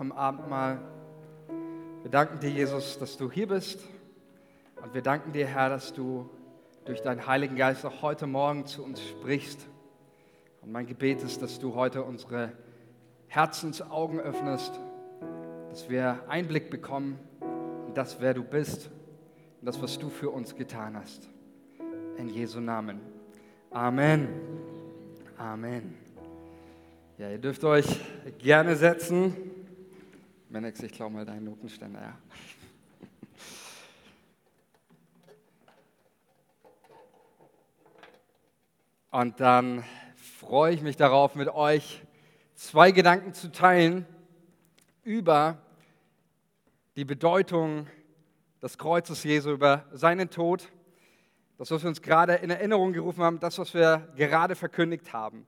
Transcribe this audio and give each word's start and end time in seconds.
am 0.00 0.12
Abendmahl. 0.12 0.80
Wir 2.00 2.10
danken 2.10 2.40
dir, 2.40 2.48
Jesus, 2.48 2.98
dass 2.98 3.18
du 3.18 3.30
hier 3.30 3.46
bist. 3.46 3.80
Und 4.82 4.94
wir 4.94 5.02
danken 5.02 5.32
dir, 5.32 5.46
Herr, 5.46 5.68
dass 5.68 5.92
du 5.92 6.30
durch 6.86 7.02
deinen 7.02 7.26
Heiligen 7.26 7.54
Geist 7.54 7.84
auch 7.84 8.00
heute 8.00 8.26
Morgen 8.26 8.64
zu 8.64 8.82
uns 8.82 9.02
sprichst. 9.02 9.68
Und 10.62 10.72
mein 10.72 10.86
Gebet 10.86 11.22
ist, 11.22 11.42
dass 11.42 11.58
du 11.58 11.74
heute 11.74 12.02
unsere 12.02 12.52
Herzensaugen 13.28 14.20
öffnest, 14.20 14.72
dass 15.68 15.90
wir 15.90 16.24
Einblick 16.28 16.70
bekommen 16.70 17.18
in 17.86 17.92
das, 17.92 18.22
wer 18.22 18.32
du 18.32 18.42
bist 18.42 18.90
und 19.60 19.66
das, 19.66 19.82
was 19.82 19.98
du 19.98 20.08
für 20.08 20.30
uns 20.30 20.56
getan 20.56 20.96
hast. 20.96 21.28
In 22.16 22.30
Jesu 22.30 22.58
Namen. 22.58 23.02
Amen. 23.70 24.28
Amen. 25.36 25.94
Ja, 27.18 27.28
ihr 27.28 27.38
dürft 27.38 27.62
euch 27.64 28.00
gerne 28.38 28.76
setzen. 28.76 29.49
Menex, 30.50 30.82
ich 30.82 30.90
klaue 30.90 31.10
mal 31.10 31.24
deinen 31.24 31.44
Notenständer, 31.44 32.00
ja. 32.02 32.18
Und 39.12 39.38
dann 39.38 39.84
freue 40.16 40.74
ich 40.74 40.82
mich 40.82 40.96
darauf, 40.96 41.36
mit 41.36 41.48
euch 41.50 42.02
zwei 42.56 42.90
Gedanken 42.90 43.32
zu 43.32 43.52
teilen 43.52 44.06
über 45.04 45.58
die 46.96 47.04
Bedeutung 47.04 47.86
des 48.60 48.76
Kreuzes 48.76 49.22
Jesu, 49.22 49.52
über 49.52 49.86
seinen 49.92 50.30
Tod, 50.30 50.68
das, 51.58 51.70
was 51.70 51.84
wir 51.84 51.90
uns 51.90 52.02
gerade 52.02 52.34
in 52.34 52.50
Erinnerung 52.50 52.92
gerufen 52.92 53.22
haben, 53.22 53.38
das, 53.38 53.56
was 53.60 53.72
wir 53.72 54.08
gerade 54.16 54.56
verkündigt 54.56 55.12
haben. 55.12 55.46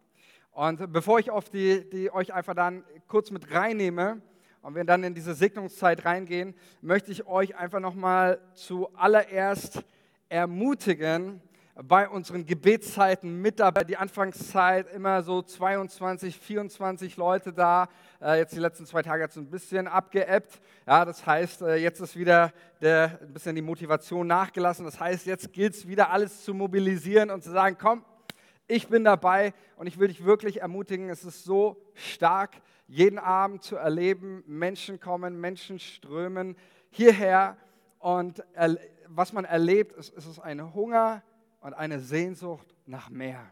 Und 0.52 0.92
bevor 0.92 1.18
ich 1.18 1.32
auf 1.32 1.50
die, 1.50 1.90
die 1.90 2.12
euch 2.12 2.32
einfach 2.32 2.54
dann 2.54 2.84
kurz 3.08 3.32
mit 3.32 3.50
reinnehme, 3.52 4.22
und 4.62 4.74
wir 4.74 4.84
dann 4.84 5.04
in 5.04 5.14
diese 5.14 5.34
Segnungszeit 5.34 6.04
reingehen, 6.04 6.54
möchte 6.80 7.10
ich 7.10 7.26
euch 7.26 7.56
einfach 7.56 7.80
nochmal 7.80 8.40
zuallererst 8.54 9.82
ermutigen, 10.28 11.42
bei 11.74 12.08
unseren 12.08 12.44
Gebetszeiten 12.44 13.40
mit 13.40 13.58
dabei. 13.58 13.84
Die 13.84 13.96
Anfangszeit 13.96 14.92
immer 14.92 15.22
so 15.22 15.40
22, 15.40 16.38
24 16.38 17.16
Leute 17.16 17.52
da. 17.52 17.88
Äh, 18.20 18.38
jetzt 18.38 18.54
die 18.54 18.60
letzten 18.60 18.84
zwei 18.84 19.02
Tage 19.02 19.24
hat 19.24 19.30
es 19.30 19.36
ein 19.36 19.48
bisschen 19.48 19.88
abgeebbt. 19.88 20.60
Ja, 20.86 21.04
das 21.04 21.24
heißt, 21.24 21.62
äh, 21.62 21.76
jetzt 21.76 22.00
ist 22.00 22.16
wieder 22.16 22.52
der, 22.82 23.18
ein 23.22 23.32
bisschen 23.32 23.56
die 23.56 23.62
Motivation 23.62 24.26
nachgelassen. 24.26 24.84
Das 24.84 25.00
heißt, 25.00 25.26
jetzt 25.26 25.52
gilt 25.52 25.74
es 25.74 25.88
wieder 25.88 26.10
alles 26.10 26.44
zu 26.44 26.52
mobilisieren 26.52 27.30
und 27.30 27.42
zu 27.42 27.50
sagen, 27.50 27.76
komm, 27.80 28.04
ich 28.68 28.88
bin 28.88 29.04
dabei 29.04 29.54
und 29.76 29.86
ich 29.86 29.98
will 29.98 30.08
dich 30.08 30.24
wirklich 30.24 30.60
ermutigen. 30.60 31.08
Es 31.08 31.24
ist 31.24 31.44
so 31.44 31.82
stark, 31.94 32.56
jeden 32.92 33.18
Abend 33.18 33.62
zu 33.62 33.76
erleben. 33.76 34.44
Menschen 34.46 35.00
kommen, 35.00 35.40
Menschen 35.40 35.78
strömen 35.78 36.56
hierher 36.90 37.56
und 37.98 38.44
was 39.08 39.32
man 39.32 39.46
erlebt, 39.46 39.92
ist, 39.92 40.10
ist 40.10 40.38
ein 40.38 40.74
Hunger 40.74 41.22
und 41.60 41.72
eine 41.72 42.00
Sehnsucht 42.00 42.74
nach 42.84 43.08
mehr. 43.08 43.50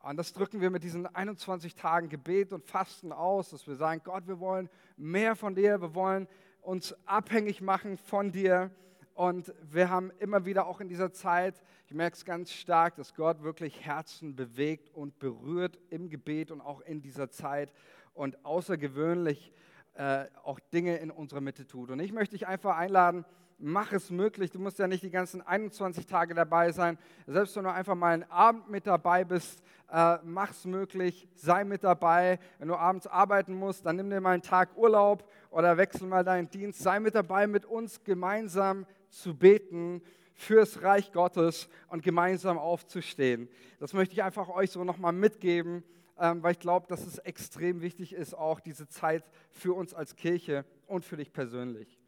Und 0.00 0.16
das 0.16 0.32
drücken 0.32 0.62
wir 0.62 0.70
mit 0.70 0.82
diesen 0.82 1.06
21 1.06 1.74
Tagen 1.74 2.08
Gebet 2.08 2.54
und 2.54 2.64
Fasten 2.64 3.12
aus, 3.12 3.50
dass 3.50 3.66
wir 3.66 3.76
sagen, 3.76 4.00
Gott, 4.02 4.26
wir 4.26 4.40
wollen 4.40 4.70
mehr 4.96 5.36
von 5.36 5.54
dir, 5.54 5.82
wir 5.82 5.94
wollen 5.94 6.26
uns 6.62 6.96
abhängig 7.04 7.60
machen 7.60 7.98
von 7.98 8.32
dir. 8.32 8.70
Und 9.14 9.52
wir 9.62 9.90
haben 9.90 10.10
immer 10.20 10.46
wieder 10.46 10.66
auch 10.66 10.80
in 10.80 10.88
dieser 10.88 11.12
Zeit, 11.12 11.62
ich 11.84 11.92
merke 11.92 12.16
es 12.16 12.24
ganz 12.24 12.50
stark, 12.50 12.96
dass 12.96 13.14
Gott 13.14 13.42
wirklich 13.42 13.84
Herzen 13.84 14.34
bewegt 14.34 14.88
und 14.88 15.18
berührt 15.18 15.78
im 15.90 16.08
Gebet 16.08 16.50
und 16.50 16.62
auch 16.62 16.80
in 16.80 17.02
dieser 17.02 17.28
Zeit 17.28 17.70
und 18.14 18.44
außergewöhnlich 18.44 19.52
äh, 19.94 20.24
auch 20.42 20.58
Dinge 20.72 20.96
in 20.96 21.10
unserer 21.10 21.40
Mitte 21.40 21.66
tut. 21.66 21.90
Und 21.90 22.00
ich 22.00 22.12
möchte 22.12 22.36
dich 22.36 22.46
einfach 22.46 22.76
einladen, 22.76 23.24
mach 23.58 23.92
es 23.92 24.10
möglich. 24.10 24.50
Du 24.50 24.58
musst 24.58 24.78
ja 24.78 24.88
nicht 24.88 25.02
die 25.02 25.10
ganzen 25.10 25.40
21 25.40 26.06
Tage 26.06 26.34
dabei 26.34 26.72
sein. 26.72 26.98
Selbst 27.26 27.56
wenn 27.56 27.64
du 27.64 27.72
einfach 27.72 27.94
mal 27.94 28.14
einen 28.14 28.24
Abend 28.24 28.68
mit 28.70 28.86
dabei 28.86 29.24
bist, 29.24 29.62
äh, 29.90 30.18
mach 30.24 30.50
es 30.50 30.64
möglich, 30.64 31.28
sei 31.34 31.64
mit 31.64 31.84
dabei. 31.84 32.38
Wenn 32.58 32.68
du 32.68 32.76
abends 32.76 33.06
arbeiten 33.06 33.54
musst, 33.54 33.86
dann 33.86 33.96
nimm 33.96 34.10
dir 34.10 34.20
mal 34.20 34.32
einen 34.32 34.42
Tag 34.42 34.76
Urlaub 34.76 35.28
oder 35.50 35.76
wechsel 35.76 36.08
mal 36.08 36.24
deinen 36.24 36.50
Dienst. 36.50 36.80
Sei 36.80 36.98
mit 36.98 37.14
dabei, 37.14 37.46
mit 37.46 37.64
uns 37.64 38.02
gemeinsam 38.02 38.86
zu 39.08 39.36
beten 39.36 40.02
fürs 40.34 40.82
Reich 40.82 41.12
Gottes 41.12 41.68
und 41.88 42.02
gemeinsam 42.02 42.58
aufzustehen. 42.58 43.48
Das 43.78 43.92
möchte 43.92 44.14
ich 44.14 44.22
einfach 44.22 44.48
euch 44.48 44.70
so 44.70 44.82
nochmal 44.84 45.12
mitgeben 45.12 45.84
ähm, 46.18 46.42
weil 46.42 46.52
ich 46.52 46.60
glaube, 46.60 46.86
dass 46.88 47.06
es 47.06 47.18
extrem 47.18 47.80
wichtig 47.80 48.12
ist, 48.12 48.34
auch 48.34 48.60
diese 48.60 48.88
Zeit 48.88 49.24
für 49.50 49.74
uns 49.74 49.94
als 49.94 50.16
Kirche 50.16 50.64
und 50.86 51.04
für 51.04 51.16
dich 51.16 51.32
persönlich. 51.32 51.98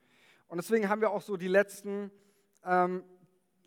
Und 0.49 0.59
deswegen 0.59 0.89
haben 0.89 1.01
wir 1.01 1.11
auch 1.11 1.23
so 1.23 1.37
die 1.37 1.49
letzten, 1.49 2.11
ähm, 2.65 3.03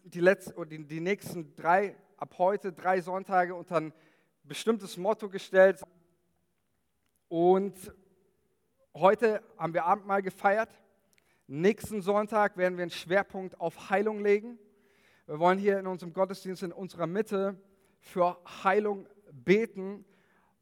die, 0.03 0.19
letzten 0.19 0.69
die, 0.69 0.85
die 0.85 0.99
nächsten 0.99 1.55
drei, 1.55 1.95
ab 2.17 2.35
heute 2.37 2.71
drei 2.71 3.01
Sonntage 3.01 3.55
unter 3.55 3.77
ein 3.77 3.93
bestimmtes 4.43 4.97
Motto 4.97 5.29
gestellt. 5.29 5.81
Und 7.27 7.75
heute 8.93 9.41
haben 9.57 9.73
wir 9.73 9.85
Abendmahl 9.85 10.21
gefeiert. 10.21 10.69
Nächsten 11.47 12.01
Sonntag 12.01 12.57
werden 12.57 12.77
wir 12.77 12.83
einen 12.83 12.91
Schwerpunkt 12.91 13.59
auf 13.59 13.89
Heilung 13.89 14.19
legen. 14.19 14.59
Wir 15.25 15.39
wollen 15.39 15.59
hier 15.59 15.79
in 15.79 15.87
unserem 15.87 16.13
Gottesdienst 16.13 16.63
in 16.63 16.71
unserer 16.71 17.07
Mitte 17.07 17.59
für 17.99 18.37
Heilung 18.63 19.07
beten 19.31 20.05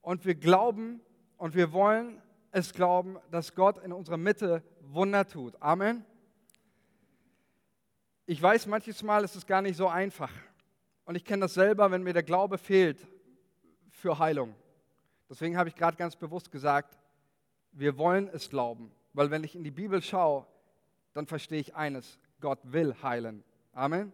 und 0.05 0.23
wir 0.23 0.35
glauben 0.35 1.01
und 1.37 1.55
wir 1.55 1.73
wollen 1.73 2.21
es 2.51 2.73
glauben, 2.73 3.17
dass 3.31 3.55
Gott 3.55 3.83
in 3.83 3.91
unserer 3.91 4.17
Mitte 4.17 4.61
Wunder 4.81 5.27
tut. 5.27 5.59
Amen. 5.59 6.05
Ich 8.27 8.39
weiß, 8.39 8.67
manches 8.67 9.01
Mal 9.01 9.23
ist 9.23 9.35
es 9.35 9.47
gar 9.47 9.63
nicht 9.63 9.75
so 9.75 9.87
einfach. 9.87 10.31
Und 11.05 11.15
ich 11.15 11.25
kenne 11.25 11.41
das 11.41 11.55
selber, 11.55 11.89
wenn 11.89 12.03
mir 12.03 12.13
der 12.13 12.21
Glaube 12.21 12.59
fehlt 12.59 12.99
für 13.89 14.19
Heilung. 14.19 14.53
Deswegen 15.27 15.57
habe 15.57 15.69
ich 15.69 15.75
gerade 15.75 15.97
ganz 15.97 16.15
bewusst 16.15 16.51
gesagt, 16.51 16.99
wir 17.71 17.97
wollen 17.97 18.29
es 18.31 18.47
glauben. 18.47 18.91
Weil 19.13 19.31
wenn 19.31 19.43
ich 19.43 19.55
in 19.55 19.63
die 19.63 19.71
Bibel 19.71 20.03
schaue, 20.03 20.45
dann 21.13 21.25
verstehe 21.25 21.59
ich 21.59 21.75
eines, 21.75 22.19
Gott 22.41 22.59
will 22.61 22.95
heilen. 23.01 23.43
Amen. 23.73 24.13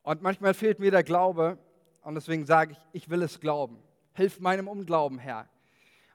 Und 0.00 0.22
manchmal 0.22 0.54
fehlt 0.54 0.78
mir 0.78 0.90
der 0.90 1.04
Glaube 1.04 1.58
und 2.00 2.14
deswegen 2.14 2.46
sage 2.46 2.72
ich, 2.72 2.78
ich 2.92 3.10
will 3.10 3.20
es 3.20 3.40
glauben. 3.40 3.82
Hilf 4.18 4.40
meinem 4.40 4.66
Unglauben, 4.66 5.20
Herr. 5.20 5.48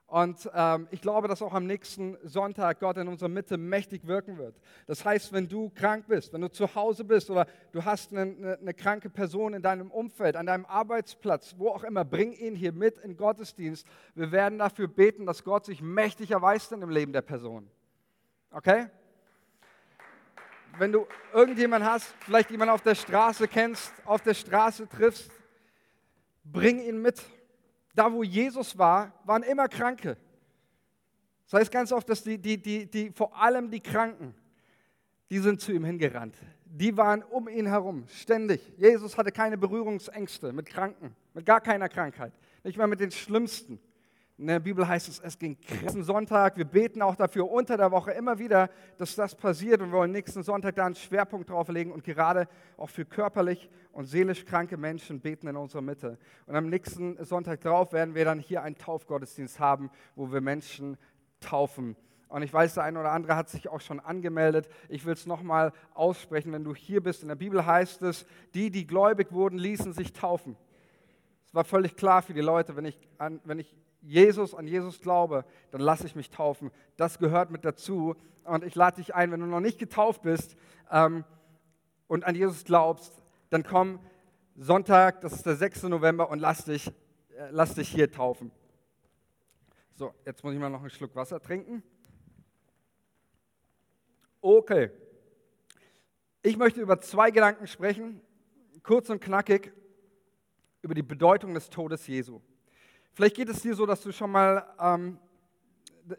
Und 0.07 0.49
ähm, 0.53 0.89
ich 0.91 0.99
glaube, 0.99 1.29
dass 1.29 1.41
auch 1.41 1.53
am 1.53 1.65
nächsten 1.65 2.17
Sonntag 2.21 2.81
Gott 2.81 2.97
in 2.97 3.07
unserer 3.07 3.29
Mitte 3.29 3.57
mächtig 3.57 4.05
wirken 4.05 4.37
wird. 4.37 4.59
Das 4.87 5.05
heißt, 5.05 5.31
wenn 5.31 5.47
du 5.47 5.69
krank 5.69 6.07
bist, 6.09 6.33
wenn 6.33 6.41
du 6.41 6.51
zu 6.51 6.75
Hause 6.75 7.05
bist 7.05 7.29
oder 7.29 7.47
du 7.71 7.85
hast 7.85 8.11
eine, 8.11 8.23
eine, 8.23 8.57
eine, 8.59 8.73
kranke 8.73 9.09
Person 9.09 9.53
in 9.53 9.61
deinem 9.61 9.89
Umfeld, 9.89 10.35
an 10.35 10.47
deinem 10.47 10.65
Arbeitsplatz, 10.65 11.55
wo 11.57 11.69
auch 11.69 11.85
immer, 11.85 12.03
bring 12.03 12.33
ihn 12.33 12.55
hier 12.55 12.73
mit 12.73 12.97
in 12.97 13.15
Gottesdienst. 13.15 13.87
Wir 14.15 14.33
werden 14.33 14.59
dafür 14.59 14.89
beten, 14.89 15.25
dass 15.25 15.45
Gott 15.45 15.65
sich 15.65 15.81
mächtig 15.81 16.31
erweist 16.31 16.73
in 16.73 16.81
dem 16.81 16.89
Leben 16.89 17.13
der 17.13 17.21
Person. 17.21 17.69
Okay? 18.51 18.87
Wenn 20.77 20.91
du 20.91 21.07
irgendjemanden 21.33 21.89
hast, 21.89 22.13
vielleicht 22.19 22.51
jemanden 22.51 22.73
auf 22.73 22.81
der 22.81 22.95
Straße 22.95 23.47
kennst, 23.47 23.93
auf 24.03 24.21
der 24.21 24.33
Straße 24.33 24.89
triffst, 24.89 25.31
bring 26.43 26.83
ihn 26.83 27.01
mit 27.01 27.23
da 27.93 28.11
wo 28.11 28.23
Jesus 28.23 28.77
war, 28.77 29.13
waren 29.25 29.43
immer 29.43 29.67
Kranke. 29.67 30.17
Das 31.45 31.59
heißt 31.59 31.71
ganz 31.71 31.91
oft, 31.91 32.09
dass 32.09 32.23
die, 32.23 32.37
die, 32.37 32.61
die, 32.61 32.89
die, 32.89 33.11
vor 33.11 33.39
allem 33.39 33.69
die 33.69 33.79
Kranken, 33.79 34.33
die 35.29 35.39
sind 35.39 35.61
zu 35.61 35.71
ihm 35.71 35.85
hingerannt. 35.85 36.35
Die 36.65 36.95
waren 36.97 37.21
um 37.23 37.47
ihn 37.47 37.67
herum, 37.67 38.05
ständig. 38.07 38.73
Jesus 38.77 39.17
hatte 39.17 39.31
keine 39.31 39.57
Berührungsängste 39.57 40.51
mit 40.51 40.65
Kranken, 40.65 41.15
mit 41.33 41.45
gar 41.45 41.61
keiner 41.61 41.89
Krankheit. 41.89 42.33
Nicht 42.63 42.77
mal 42.77 42.87
mit 42.87 42.99
den 42.99 43.11
Schlimmsten. 43.11 43.79
In 44.37 44.47
der 44.47 44.59
Bibel 44.59 44.87
heißt 44.87 45.09
es, 45.09 45.19
es 45.19 45.37
ging 45.37 45.57
nächsten 45.81 46.03
Sonntag. 46.03 46.57
Wir 46.57 46.65
beten 46.65 47.03
auch 47.03 47.15
dafür 47.15 47.49
unter 47.51 47.77
der 47.77 47.91
Woche 47.91 48.11
immer 48.11 48.39
wieder, 48.39 48.71
dass 48.97 49.15
das 49.15 49.35
passiert. 49.35 49.79
Und 49.79 49.91
wir 49.91 49.99
wollen 49.99 50.11
nächsten 50.11 50.41
Sonntag 50.41 50.75
da 50.75 50.87
einen 50.87 50.95
Schwerpunkt 50.95 51.51
drauf 51.51 51.67
legen 51.69 51.91
und 51.91 52.03
gerade 52.03 52.47
auch 52.75 52.89
für 52.89 53.05
körperlich 53.05 53.69
und 53.91 54.05
seelisch 54.05 54.43
kranke 54.43 54.75
Menschen 54.75 55.21
beten 55.21 55.47
in 55.47 55.55
unserer 55.55 55.83
Mitte. 55.83 56.17
Und 56.47 56.55
am 56.55 56.67
nächsten 56.67 57.23
Sonntag 57.23 57.61
drauf 57.61 57.93
werden 57.93 58.15
wir 58.15 58.25
dann 58.25 58.39
hier 58.39 58.63
einen 58.63 58.75
Taufgottesdienst 58.75 59.59
haben, 59.59 59.91
wo 60.15 60.31
wir 60.31 60.41
Menschen 60.41 60.97
taufen. 61.39 61.95
Und 62.27 62.41
ich 62.41 62.51
weiß, 62.51 62.73
der 62.73 62.85
eine 62.85 62.99
oder 62.99 63.11
andere 63.11 63.35
hat 63.35 63.49
sich 63.49 63.69
auch 63.69 63.81
schon 63.81 63.99
angemeldet. 63.99 64.67
Ich 64.89 65.05
will 65.05 65.13
es 65.13 65.27
nochmal 65.27 65.73
aussprechen, 65.93 66.51
wenn 66.51 66.63
du 66.63 66.73
hier 66.73 67.03
bist. 67.03 67.21
In 67.21 67.27
der 67.27 67.35
Bibel 67.35 67.63
heißt 67.63 68.01
es, 68.01 68.25
die, 68.55 68.71
die 68.71 68.87
gläubig 68.87 69.31
wurden, 69.31 69.59
ließen 69.59 69.93
sich 69.93 70.11
taufen. 70.11 70.57
Es 71.45 71.53
war 71.53 71.63
völlig 71.63 71.95
klar 71.95 72.23
für 72.23 72.33
die 72.33 72.41
Leute, 72.41 72.75
wenn 72.75 72.85
ich, 72.85 72.97
wenn 73.43 73.59
ich 73.59 73.75
Jesus, 74.03 74.53
an 74.53 74.67
Jesus 74.67 74.99
glaube, 74.99 75.45
dann 75.71 75.81
lasse 75.81 76.05
ich 76.05 76.15
mich 76.15 76.29
taufen. 76.29 76.71
Das 76.97 77.19
gehört 77.19 77.51
mit 77.51 77.63
dazu. 77.65 78.15
Und 78.43 78.63
ich 78.63 78.75
lade 78.75 78.97
dich 78.97 79.15
ein, 79.15 79.31
wenn 79.31 79.39
du 79.39 79.45
noch 79.45 79.61
nicht 79.61 79.79
getauft 79.79 80.21
bist 80.23 80.57
ähm, 80.91 81.23
und 82.07 82.25
an 82.25 82.35
Jesus 82.35 82.65
glaubst, 82.65 83.21
dann 83.49 83.63
komm 83.63 83.99
Sonntag, 84.57 85.21
das 85.21 85.33
ist 85.33 85.45
der 85.45 85.55
6. 85.55 85.83
November, 85.83 86.29
und 86.29 86.39
lass 86.39 86.65
dich, 86.65 86.87
äh, 86.87 87.49
lass 87.51 87.75
dich 87.75 87.89
hier 87.89 88.11
taufen. 88.11 88.51
So, 89.93 90.13
jetzt 90.25 90.43
muss 90.43 90.53
ich 90.53 90.59
mal 90.59 90.69
noch 90.69 90.81
einen 90.81 90.89
Schluck 90.89 91.15
Wasser 91.15 91.39
trinken. 91.39 91.81
Okay. 94.41 94.91
Ich 96.41 96.57
möchte 96.57 96.81
über 96.81 96.99
zwei 96.99 97.31
Gedanken 97.31 97.67
sprechen, 97.67 98.19
kurz 98.83 99.09
und 99.09 99.21
knackig, 99.21 99.71
über 100.81 100.93
die 100.93 101.03
Bedeutung 101.03 101.53
des 101.53 101.69
Todes 101.69 102.05
Jesu. 102.07 102.41
Vielleicht 103.15 103.35
geht 103.35 103.49
es 103.49 103.61
dir 103.61 103.75
so, 103.75 103.85
dass 103.85 104.01
du 104.01 104.11
schon 104.11 104.31
mal 104.31 104.65
ähm, 104.79 105.19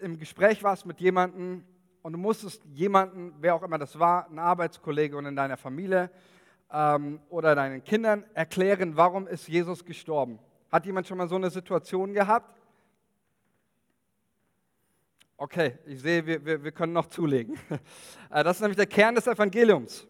im 0.00 0.16
Gespräch 0.16 0.62
warst 0.62 0.86
mit 0.86 1.00
jemandem 1.00 1.64
und 2.02 2.12
du 2.12 2.18
musstest 2.18 2.64
jemanden, 2.66 3.34
wer 3.40 3.56
auch 3.56 3.64
immer 3.64 3.78
das 3.78 3.98
war, 3.98 4.30
ein 4.30 4.38
Arbeitskollege 4.38 5.16
und 5.16 5.26
in 5.26 5.34
deiner 5.34 5.56
Familie 5.56 6.08
ähm, 6.70 7.18
oder 7.30 7.56
deinen 7.56 7.82
Kindern 7.82 8.24
erklären, 8.32 8.96
warum 8.96 9.26
ist 9.26 9.48
Jesus 9.48 9.84
gestorben. 9.84 10.38
Hat 10.70 10.86
jemand 10.86 11.08
schon 11.08 11.18
mal 11.18 11.26
so 11.28 11.34
eine 11.34 11.50
Situation 11.50 12.12
gehabt? 12.12 12.56
Okay, 15.36 15.76
ich 15.86 16.00
sehe, 16.00 16.24
wir, 16.24 16.44
wir, 16.44 16.62
wir 16.62 16.72
können 16.72 16.92
noch 16.92 17.06
zulegen. 17.06 17.58
Äh, 18.30 18.44
das 18.44 18.56
ist 18.56 18.60
nämlich 18.62 18.76
der 18.76 18.86
Kern 18.86 19.16
des 19.16 19.26
Evangeliums, 19.26 20.06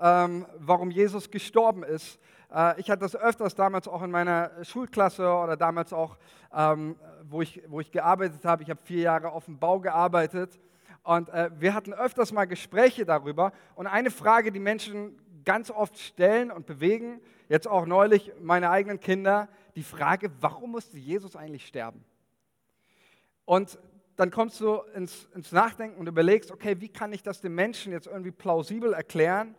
ähm, 0.00 0.46
warum 0.56 0.90
Jesus 0.90 1.30
gestorben 1.30 1.82
ist. 1.82 2.18
Äh, 2.52 2.80
ich 2.80 2.90
hatte 2.90 3.00
das 3.00 3.16
öfters 3.16 3.54
damals 3.54 3.88
auch 3.88 4.02
in 4.02 4.10
meiner 4.10 4.50
Schulklasse 4.64 5.30
oder 5.32 5.56
damals 5.56 5.92
auch, 5.92 6.16
ähm, 6.54 6.96
wo, 7.24 7.42
ich, 7.42 7.62
wo 7.68 7.80
ich 7.80 7.90
gearbeitet 7.90 8.44
habe. 8.44 8.62
Ich 8.62 8.70
habe 8.70 8.80
vier 8.82 9.02
Jahre 9.02 9.30
auf 9.30 9.46
dem 9.46 9.58
Bau 9.58 9.80
gearbeitet 9.80 10.58
und 11.02 11.28
äh, 11.30 11.50
wir 11.58 11.74
hatten 11.74 11.94
öfters 11.94 12.32
mal 12.32 12.46
Gespräche 12.46 13.04
darüber. 13.04 13.52
Und 13.74 13.86
eine 13.86 14.10
Frage, 14.10 14.52
die 14.52 14.60
Menschen 14.60 15.18
ganz 15.44 15.70
oft 15.70 15.98
stellen 15.98 16.50
und 16.50 16.66
bewegen, 16.66 17.20
jetzt 17.48 17.66
auch 17.66 17.86
neulich 17.86 18.32
meine 18.40 18.70
eigenen 18.70 19.00
Kinder, 19.00 19.48
die 19.76 19.82
Frage, 19.82 20.30
warum 20.40 20.72
musste 20.72 20.98
Jesus 20.98 21.36
eigentlich 21.36 21.66
sterben? 21.66 22.04
Und 23.44 23.78
dann 24.16 24.30
kommst 24.30 24.60
du 24.60 24.80
ins, 24.94 25.28
ins, 25.34 25.52
Nachdenken 25.52 25.98
und 25.98 26.08
überlegst, 26.08 26.50
okay, 26.50 26.80
wie 26.80 26.88
kann 26.88 27.12
ich 27.12 27.22
das 27.22 27.40
den 27.40 27.54
Menschen 27.54 27.92
jetzt 27.92 28.06
irgendwie 28.06 28.32
plausibel 28.32 28.92
erklären? 28.92 29.54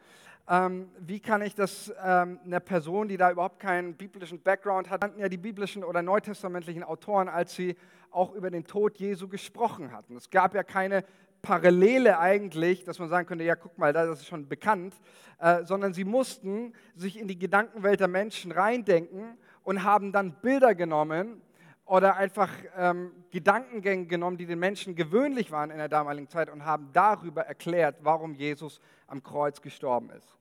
Ähm, 0.52 0.90
wie 1.00 1.20
kann 1.20 1.44
ich 1.44 1.54
das 1.54 1.94
ähm, 2.04 2.40
einer 2.44 2.60
Person, 2.60 3.08
die 3.08 3.18
da 3.18 3.30
überhaupt 3.30 3.60
keinen 3.60 3.94
biblischen 3.94 4.42
Background 4.42 4.90
hat, 4.90 5.04
hatten 5.04 5.20
ja 5.20 5.30
die 5.30 5.38
biblischen 5.38 5.84
oder 5.84 6.02
neutestamentlichen 6.02 6.84
Autoren, 6.84 7.30
als 7.30 7.54
sie 7.54 7.76
auch 8.10 8.34
über 8.34 8.50
den 8.50 8.66
Tod 8.66 8.98
Jesu 8.98 9.28
gesprochen 9.28 9.92
hatten. 9.92 10.16
Es 10.16 10.32
gab 10.32 10.56
ja 10.56 10.64
keine 10.64 11.04
Parallele 11.44 12.18
eigentlich, 12.18 12.84
dass 12.84 12.98
man 12.98 13.10
sagen 13.10 13.28
könnte, 13.28 13.44
ja, 13.44 13.56
guck 13.56 13.78
mal, 13.78 13.94
das 13.94 14.22
ist 14.22 14.28
schon 14.28 14.48
bekannt, 14.48 14.96
äh, 15.38 15.64
sondern 15.66 15.94
sie 15.94 16.04
mussten 16.04 16.74
sich 16.96 17.20
in 17.20 17.28
die 17.28 17.38
Gedankenwelt 17.38 18.00
der 18.00 18.08
Menschen 18.08 18.52
reindenken 18.52 19.38
und 19.64 19.84
haben 19.84 20.12
dann 20.12 20.34
Bilder 20.42 20.74
genommen, 20.74 21.44
oder 21.90 22.18
einfach 22.18 22.52
ähm, 22.78 23.12
Gedankengänge 23.32 24.06
genommen, 24.06 24.38
die 24.38 24.46
den 24.46 24.60
Menschen 24.60 24.94
gewöhnlich 24.96 25.50
waren 25.50 25.72
in 25.72 25.80
der 25.80 25.90
damaligen 25.90 26.30
Zeit 26.30 26.48
und 26.52 26.64
haben 26.64 26.90
darüber 26.94 27.42
erklärt, 27.48 27.96
warum 28.02 28.36
Jesus 28.36 28.80
am 29.08 29.24
Kreuz 29.24 29.60
gestorben 29.60 30.12
ist. 30.12 30.39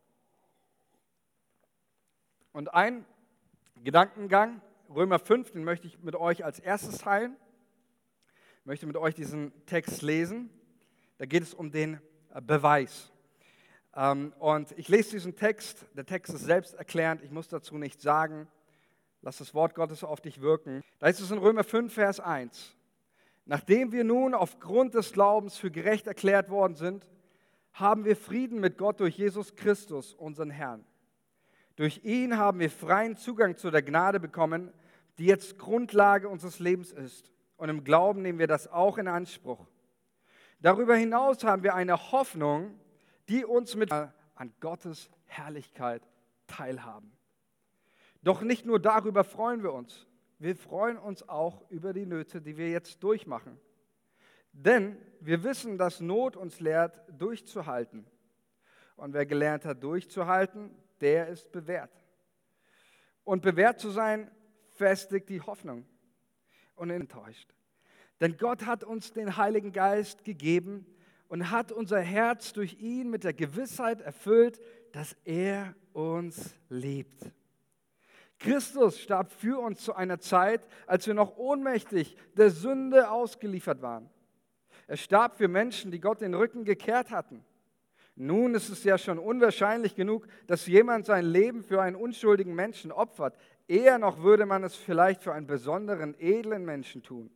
Und 2.52 2.74
ein 2.74 3.04
Gedankengang, 3.84 4.60
Römer 4.88 5.18
5, 5.18 5.52
den 5.52 5.64
möchte 5.64 5.86
ich 5.86 5.98
mit 6.02 6.16
euch 6.16 6.44
als 6.44 6.58
erstes 6.58 6.98
teilen. 6.98 7.36
Ich 8.60 8.66
möchte 8.66 8.86
mit 8.86 8.96
euch 8.96 9.14
diesen 9.14 9.52
Text 9.66 10.02
lesen. 10.02 10.50
Da 11.18 11.26
geht 11.26 11.42
es 11.42 11.54
um 11.54 11.70
den 11.70 12.00
Beweis. 12.42 13.12
Ähm, 13.94 14.32
und 14.38 14.72
ich 14.78 14.88
lese 14.88 15.10
diesen 15.10 15.34
Text. 15.36 15.86
Der 15.94 16.06
Text 16.06 16.32
ist 16.32 16.44
selbsterklärend. 16.44 17.22
Ich 17.22 17.30
muss 17.30 17.48
dazu 17.48 17.76
nichts 17.76 18.02
sagen. 18.02 18.48
Lass 19.22 19.38
das 19.38 19.52
Wort 19.54 19.74
Gottes 19.74 20.04
auf 20.04 20.20
dich 20.20 20.40
wirken. 20.40 20.82
Da 20.98 21.08
ist 21.08 21.20
es 21.20 21.30
in 21.30 21.38
Römer 21.38 21.64
5, 21.64 21.92
Vers 21.92 22.20
1. 22.20 22.76
Nachdem 23.44 23.92
wir 23.92 24.04
nun 24.04 24.34
aufgrund 24.34 24.94
des 24.94 25.12
Glaubens 25.12 25.56
für 25.56 25.70
gerecht 25.70 26.06
erklärt 26.06 26.50
worden 26.50 26.76
sind, 26.76 27.08
haben 27.72 28.04
wir 28.04 28.16
Frieden 28.16 28.60
mit 28.60 28.78
Gott 28.78 29.00
durch 29.00 29.16
Jesus 29.16 29.56
Christus, 29.56 30.14
unseren 30.14 30.50
Herrn. 30.50 30.84
Durch 31.78 32.00
ihn 32.02 32.36
haben 32.36 32.58
wir 32.58 32.70
freien 32.70 33.14
Zugang 33.14 33.56
zu 33.56 33.70
der 33.70 33.82
Gnade 33.82 34.18
bekommen, 34.18 34.72
die 35.16 35.26
jetzt 35.26 35.58
Grundlage 35.58 36.28
unseres 36.28 36.58
Lebens 36.58 36.90
ist. 36.90 37.30
Und 37.56 37.68
im 37.68 37.84
Glauben 37.84 38.20
nehmen 38.20 38.40
wir 38.40 38.48
das 38.48 38.66
auch 38.66 38.98
in 38.98 39.06
Anspruch. 39.06 39.64
Darüber 40.58 40.96
hinaus 40.96 41.44
haben 41.44 41.62
wir 41.62 41.76
eine 41.76 42.10
Hoffnung, 42.10 42.76
die 43.28 43.44
uns 43.44 43.76
mit 43.76 43.92
an 43.92 44.52
Gottes 44.58 45.08
Herrlichkeit 45.26 46.02
teilhaben. 46.48 47.12
Doch 48.22 48.42
nicht 48.42 48.66
nur 48.66 48.80
darüber 48.80 49.22
freuen 49.22 49.62
wir 49.62 49.72
uns, 49.72 50.08
wir 50.40 50.56
freuen 50.56 50.98
uns 50.98 51.28
auch 51.28 51.62
über 51.70 51.92
die 51.92 52.06
Nöte, 52.06 52.42
die 52.42 52.56
wir 52.56 52.70
jetzt 52.70 53.04
durchmachen. 53.04 53.56
Denn 54.50 54.96
wir 55.20 55.44
wissen, 55.44 55.78
dass 55.78 56.00
Not 56.00 56.36
uns 56.36 56.58
lehrt, 56.58 57.00
durchzuhalten. 57.16 58.04
Und 58.96 59.12
wer 59.12 59.26
gelernt 59.26 59.64
hat, 59.64 59.80
durchzuhalten, 59.84 60.74
der 61.00 61.28
ist 61.28 61.50
bewährt. 61.52 61.92
Und 63.24 63.42
bewährt 63.42 63.80
zu 63.80 63.90
sein, 63.90 64.30
festigt 64.70 65.28
die 65.28 65.40
Hoffnung 65.40 65.86
und 66.74 66.90
enttäuscht. 66.90 67.52
Denn 68.20 68.36
Gott 68.36 68.66
hat 68.66 68.84
uns 68.84 69.12
den 69.12 69.36
Heiligen 69.36 69.72
Geist 69.72 70.24
gegeben 70.24 70.86
und 71.28 71.50
hat 71.50 71.72
unser 71.72 72.00
Herz 72.00 72.52
durch 72.52 72.80
ihn 72.80 73.10
mit 73.10 73.24
der 73.24 73.34
Gewissheit 73.34 74.00
erfüllt, 74.00 74.60
dass 74.92 75.16
er 75.24 75.74
uns 75.92 76.58
liebt. 76.68 77.32
Christus 78.38 79.00
starb 79.00 79.32
für 79.32 79.60
uns 79.60 79.80
zu 79.80 79.94
einer 79.94 80.20
Zeit, 80.20 80.66
als 80.86 81.06
wir 81.06 81.14
noch 81.14 81.36
ohnmächtig 81.36 82.16
der 82.36 82.50
Sünde 82.50 83.10
ausgeliefert 83.10 83.82
waren. 83.82 84.08
Er 84.86 84.96
starb 84.96 85.36
für 85.36 85.48
Menschen, 85.48 85.90
die 85.90 86.00
Gott 86.00 86.20
den 86.20 86.34
Rücken 86.34 86.64
gekehrt 86.64 87.10
hatten. 87.10 87.44
Nun 88.20 88.56
ist 88.56 88.68
es 88.68 88.82
ja 88.82 88.98
schon 88.98 89.20
unwahrscheinlich 89.20 89.94
genug, 89.94 90.26
dass 90.48 90.66
jemand 90.66 91.06
sein 91.06 91.24
Leben 91.24 91.62
für 91.62 91.80
einen 91.80 91.94
unschuldigen 91.94 92.52
Menschen 92.52 92.90
opfert. 92.90 93.38
Eher 93.68 93.98
noch 93.98 94.22
würde 94.24 94.44
man 94.44 94.64
es 94.64 94.74
vielleicht 94.74 95.22
für 95.22 95.32
einen 95.32 95.46
besonderen, 95.46 96.18
edlen 96.18 96.64
Menschen 96.64 97.04
tun. 97.04 97.30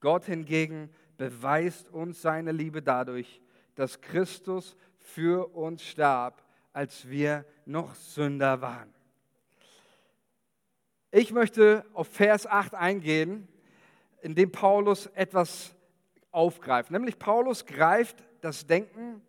Gott 0.00 0.24
hingegen 0.24 0.90
beweist 1.16 1.88
uns 1.88 2.20
seine 2.20 2.50
Liebe 2.50 2.82
dadurch, 2.82 3.40
dass 3.76 4.00
Christus 4.00 4.76
für 4.98 5.54
uns 5.54 5.84
starb, 5.84 6.42
als 6.72 7.08
wir 7.08 7.44
noch 7.64 7.94
Sünder 7.94 8.60
waren. 8.60 8.92
Ich 11.12 11.32
möchte 11.32 11.86
auf 11.94 12.08
Vers 12.08 12.48
8 12.48 12.74
eingehen, 12.74 13.46
in 14.20 14.34
dem 14.34 14.50
Paulus 14.50 15.06
etwas 15.14 15.76
aufgreift. 16.32 16.90
Nämlich 16.90 17.20
Paulus 17.20 17.66
greift 17.66 18.24
das 18.40 18.66
Denken 18.66 19.22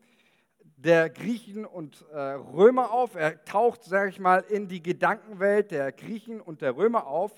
der 0.78 1.10
Griechen 1.10 1.66
und 1.66 2.06
äh, 2.14 2.18
Römer 2.18 2.92
auf. 2.92 3.16
Er 3.16 3.44
taucht, 3.44 3.84
sage 3.84 4.10
ich 4.10 4.20
mal, 4.20 4.46
in 4.48 4.68
die 4.68 4.82
Gedankenwelt 4.82 5.72
der 5.72 5.92
Griechen 5.92 6.40
und 6.40 6.62
der 6.62 6.78
Römer 6.78 7.08
auf, 7.08 7.32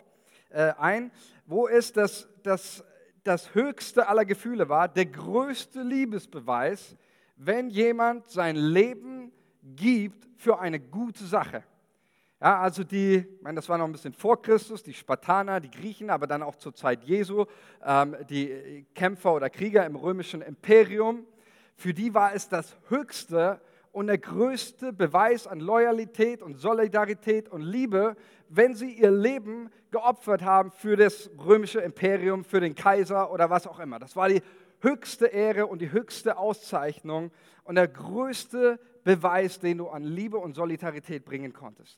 äh, 0.50 0.74
ein, 0.78 1.12
wo 1.46 1.68
es 1.68 1.94
das, 1.94 2.28
das, 2.44 2.84
das 3.24 3.56
höchste 3.56 4.08
aller 4.08 4.26
Gefühle 4.26 4.68
war, 4.68 4.90
der 4.90 5.06
größte 5.06 5.82
Liebesbeweis, 5.82 6.98
wenn 7.38 7.70
jemand 7.70 8.30
sein 8.30 8.58
Leben 8.58 9.32
gibt 9.64 10.28
für 10.38 10.60
eine 10.60 10.80
gute 10.80 11.24
Sache. 11.24 11.64
Ja, 12.42 12.60
also 12.60 12.84
die, 12.84 13.18
ich 13.18 13.42
meine, 13.42 13.56
das 13.56 13.68
war 13.70 13.78
noch 13.78 13.86
ein 13.86 13.92
bisschen 13.92 14.14
vor 14.14 14.42
Christus, 14.42 14.84
die 14.84 14.94
Spartaner, 14.94 15.60
die 15.60 15.72
Griechen, 15.72 16.10
aber 16.10 16.28
dann 16.28 16.42
auch 16.42 16.56
zur 16.56 16.74
Zeit 16.74 17.04
Jesu, 17.04 17.46
ähm, 17.86 18.16
die 18.30 18.86
Kämpfer 18.96 19.34
oder 19.34 19.50
Krieger 19.50 19.86
im 19.86 19.96
römischen 19.96 20.42
Imperium. 20.42 21.26
Für 21.80 21.94
die 21.94 22.14
war 22.14 22.36
es 22.36 22.50
das 22.50 22.76
höchste 22.90 23.62
und 23.94 24.08
der 24.08 24.18
größte 24.18 24.92
Beweis 24.92 25.48
an 25.48 25.62
Loyalität 25.62 26.42
und 26.42 26.56
Solidarität 26.56 27.48
und 27.48 27.62
Liebe, 27.62 28.18
wenn 28.50 28.76
sie 28.76 28.92
ihr 28.92 29.12
Leben 29.12 29.70
geopfert 29.90 30.42
haben 30.42 30.72
für 30.72 30.98
das 30.98 31.32
römische 31.38 31.80
Imperium, 31.80 32.44
für 32.44 32.60
den 32.60 32.76
Kaiser 32.76 33.32
oder 33.32 33.50
was 33.50 33.66
auch 33.66 33.80
immer. 33.80 33.98
Das 33.98 34.18
war 34.18 34.28
die 34.28 34.42
höchste 34.82 35.28
Ehre 35.28 35.68
und 35.68 35.80
die 35.82 35.94
höchste 35.94 36.38
Auszeichnung 36.38 37.32
und 37.64 37.76
der 37.76 37.88
größte 37.88 38.78
Beweis, 39.06 39.60
den 39.60 39.78
du 39.78 39.88
an 39.88 40.04
Liebe 40.04 40.38
und 40.38 40.56
Solidarität 40.56 41.24
bringen 41.24 41.54
konntest. 41.54 41.98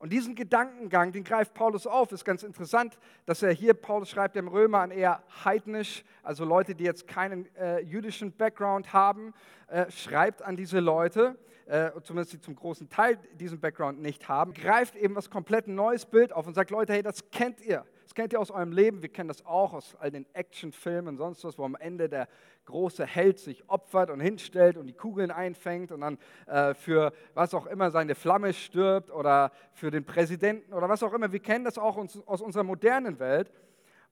Und 0.00 0.14
diesen 0.14 0.34
Gedankengang, 0.34 1.12
den 1.12 1.24
greift 1.24 1.52
Paulus 1.52 1.86
auf. 1.86 2.10
Ist 2.10 2.24
ganz 2.24 2.42
interessant, 2.42 2.98
dass 3.26 3.42
er 3.42 3.52
hier, 3.52 3.74
Paulus 3.74 4.08
schreibt 4.08 4.34
dem 4.34 4.48
Römer 4.48 4.78
an 4.78 4.90
eher 4.90 5.22
heidnisch, 5.44 6.04
also 6.22 6.46
Leute, 6.46 6.74
die 6.74 6.84
jetzt 6.84 7.06
keinen 7.06 7.54
äh, 7.56 7.80
jüdischen 7.80 8.32
Background 8.32 8.94
haben, 8.94 9.34
äh, 9.68 9.90
schreibt 9.90 10.40
an 10.40 10.56
diese 10.56 10.80
Leute, 10.80 11.36
äh, 11.66 11.90
zumindest 12.02 12.32
die 12.32 12.40
zum 12.40 12.56
großen 12.56 12.88
Teil 12.88 13.18
diesen 13.34 13.60
Background 13.60 14.00
nicht 14.00 14.26
haben, 14.26 14.54
greift 14.54 14.96
eben 14.96 15.14
was 15.14 15.28
komplett 15.28 15.68
neues 15.68 16.06
Bild 16.06 16.32
auf 16.32 16.46
und 16.46 16.54
sagt, 16.54 16.70
Leute, 16.70 16.94
hey, 16.94 17.02
das 17.02 17.30
kennt 17.30 17.60
ihr. 17.60 17.84
Das 18.10 18.16
kennt 18.16 18.32
ihr 18.32 18.40
aus 18.40 18.50
eurem 18.50 18.72
Leben, 18.72 19.02
wir 19.02 19.08
kennen 19.08 19.28
das 19.28 19.46
auch 19.46 19.72
aus 19.72 19.94
all 20.00 20.10
den 20.10 20.26
Actionfilmen 20.34 21.10
und 21.10 21.16
sonst 21.18 21.44
was, 21.44 21.56
wo 21.58 21.64
am 21.64 21.76
Ende 21.76 22.08
der 22.08 22.26
große 22.64 23.06
Held 23.06 23.38
sich 23.38 23.68
opfert 23.68 24.10
und 24.10 24.18
hinstellt 24.18 24.76
und 24.76 24.88
die 24.88 24.94
Kugeln 24.94 25.30
einfängt 25.30 25.92
und 25.92 26.00
dann 26.00 26.18
äh, 26.46 26.74
für 26.74 27.12
was 27.34 27.54
auch 27.54 27.66
immer 27.66 27.92
seine 27.92 28.16
Flamme 28.16 28.52
stirbt 28.52 29.12
oder 29.12 29.52
für 29.74 29.92
den 29.92 30.04
Präsidenten 30.04 30.74
oder 30.74 30.88
was 30.88 31.04
auch 31.04 31.12
immer. 31.12 31.30
Wir 31.30 31.38
kennen 31.38 31.64
das 31.64 31.78
auch 31.78 31.96
aus 32.26 32.40
unserer 32.42 32.64
modernen 32.64 33.20
Welt. 33.20 33.52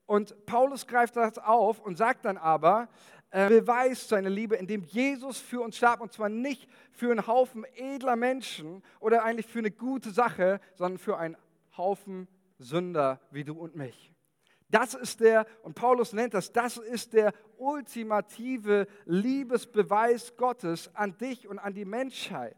Und 0.07 0.47
Paulus 0.47 0.87
greift 0.87 1.17
das 1.17 1.37
auf 1.39 1.81
und 1.81 1.99
sagt 1.99 2.25
dann 2.25 2.37
aber, 2.37 2.89
äh, 3.33 3.49
beweist 3.49 4.11
seine 4.11 4.29
Liebe, 4.29 4.55
indem 4.55 4.85
Jesus 4.85 5.41
für 5.41 5.61
uns 5.61 5.77
starb 5.77 6.01
und 6.03 6.13
zwar 6.13 6.29
nicht 6.29 6.71
für 6.93 7.11
einen 7.11 7.27
Haufen 7.27 7.67
edler 7.75 8.15
Menschen 8.15 8.85
oder 9.01 9.25
eigentlich 9.25 9.49
für 9.49 9.59
eine 9.59 9.73
gute 9.73 10.11
Sache, 10.11 10.61
sondern 10.77 10.99
für 10.99 11.19
einen 11.19 11.37
Haufen 11.77 12.29
Sünder 12.59 13.21
wie 13.31 13.45
du 13.45 13.55
und 13.55 13.75
mich. 13.75 14.15
Das 14.71 14.93
ist 14.93 15.21
der, 15.21 15.47
und 15.63 15.75
Paulus 15.75 16.13
nennt 16.13 16.35
das, 16.35 16.53
das 16.53 16.77
ist 16.77 17.15
der 17.15 17.33
ultimative 17.57 18.87
Liebesbeweis 19.07 20.37
Gottes 20.37 20.95
an 20.95 21.17
dich 21.17 21.49
und 21.49 21.59
an 21.59 21.73
die 21.73 21.87
Menschheit. 21.87 22.57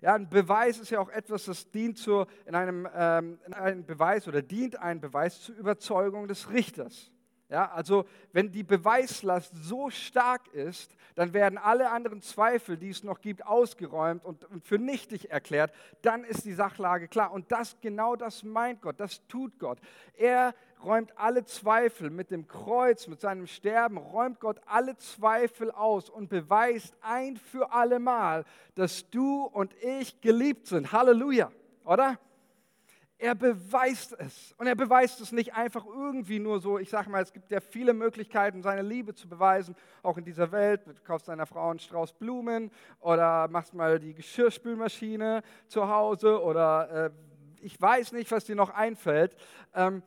Ja, 0.00 0.14
ein 0.14 0.28
Beweis 0.28 0.80
ist 0.80 0.90
ja 0.90 0.98
auch 0.98 1.10
etwas, 1.10 1.44
das 1.44 1.70
dient 1.70 1.96
zu, 1.96 2.26
in 2.46 2.56
einem, 2.56 2.88
ähm, 2.92 3.38
in 3.46 3.54
einem 3.54 3.86
Beweis 3.86 4.26
oder 4.26 4.42
dient 4.42 4.76
ein 4.76 5.00
Beweis 5.00 5.40
zur 5.42 5.54
Überzeugung 5.54 6.26
des 6.26 6.50
Richters. 6.50 7.12
Ja, 7.52 7.70
also 7.70 8.06
wenn 8.32 8.50
die 8.50 8.62
Beweislast 8.62 9.52
so 9.62 9.90
stark 9.90 10.48
ist, 10.54 10.96
dann 11.16 11.34
werden 11.34 11.58
alle 11.58 11.90
anderen 11.90 12.22
Zweifel, 12.22 12.78
die 12.78 12.88
es 12.88 13.04
noch 13.04 13.20
gibt, 13.20 13.44
ausgeräumt 13.44 14.24
und, 14.24 14.46
für 14.64 14.78
nichtig 14.78 15.30
erklärt. 15.30 15.70
Dann 16.00 16.24
ist 16.24 16.46
die 16.46 16.54
Sachlage 16.54 17.08
klar. 17.08 17.30
Und 17.30 17.52
das 17.52 17.76
genau 17.82 18.16
das 18.16 18.42
meint 18.42 18.80
Gott, 18.80 18.98
das 18.98 19.26
tut 19.26 19.58
Gott. 19.58 19.76
Er 20.16 20.54
räumt 20.82 21.12
alle 21.18 21.44
Zweifel 21.44 22.08
mit 22.08 22.30
dem 22.30 22.48
Kreuz, 22.48 23.06
mit 23.06 23.20
seinem 23.20 23.46
Sterben, 23.46 23.98
räumt 23.98 24.40
Gott 24.40 24.58
alle 24.64 24.96
Zweifel 24.96 25.70
aus 25.70 26.08
und 26.08 26.30
beweist 26.30 26.96
ein 27.02 27.36
für 27.36 27.70
alle 27.70 27.98
Mal, 27.98 28.46
dass 28.76 29.10
du 29.10 29.42
und 29.42 29.74
ich 29.82 30.22
geliebt 30.22 30.68
sind. 30.68 30.90
Halleluja, 30.90 31.52
oder? 31.84 32.18
Er 33.22 33.36
beweist 33.36 34.18
es. 34.18 34.52
Und 34.58 34.66
er 34.66 34.74
beweist 34.74 35.20
es 35.20 35.30
nicht 35.30 35.54
einfach 35.54 35.86
irgendwie 35.86 36.40
nur 36.40 36.58
so. 36.58 36.80
Ich 36.80 36.90
sage 36.90 37.08
mal, 37.08 37.22
es 37.22 37.32
gibt 37.32 37.52
ja 37.52 37.60
viele 37.60 37.94
Möglichkeiten, 37.94 38.64
seine 38.64 38.82
Liebe 38.82 39.14
zu 39.14 39.28
beweisen, 39.28 39.76
auch 40.02 40.18
in 40.18 40.24
dieser 40.24 40.50
Welt. 40.50 40.84
Du 40.88 40.92
kaufst 41.04 41.28
deiner 41.28 41.46
Frau 41.46 41.70
einen 41.70 41.78
Strauß 41.78 42.14
Blumen 42.14 42.72
oder 42.98 43.46
machst 43.46 43.74
mal 43.74 44.00
die 44.00 44.12
Geschirrspülmaschine 44.12 45.44
zu 45.68 45.88
Hause 45.88 46.42
oder 46.42 46.90
äh, 46.90 47.10
ich 47.60 47.80
weiß 47.80 48.10
nicht, 48.10 48.28
was 48.32 48.44
dir 48.44 48.56
noch 48.56 48.70
einfällt. 48.70 49.36
Ähm, 49.72 50.02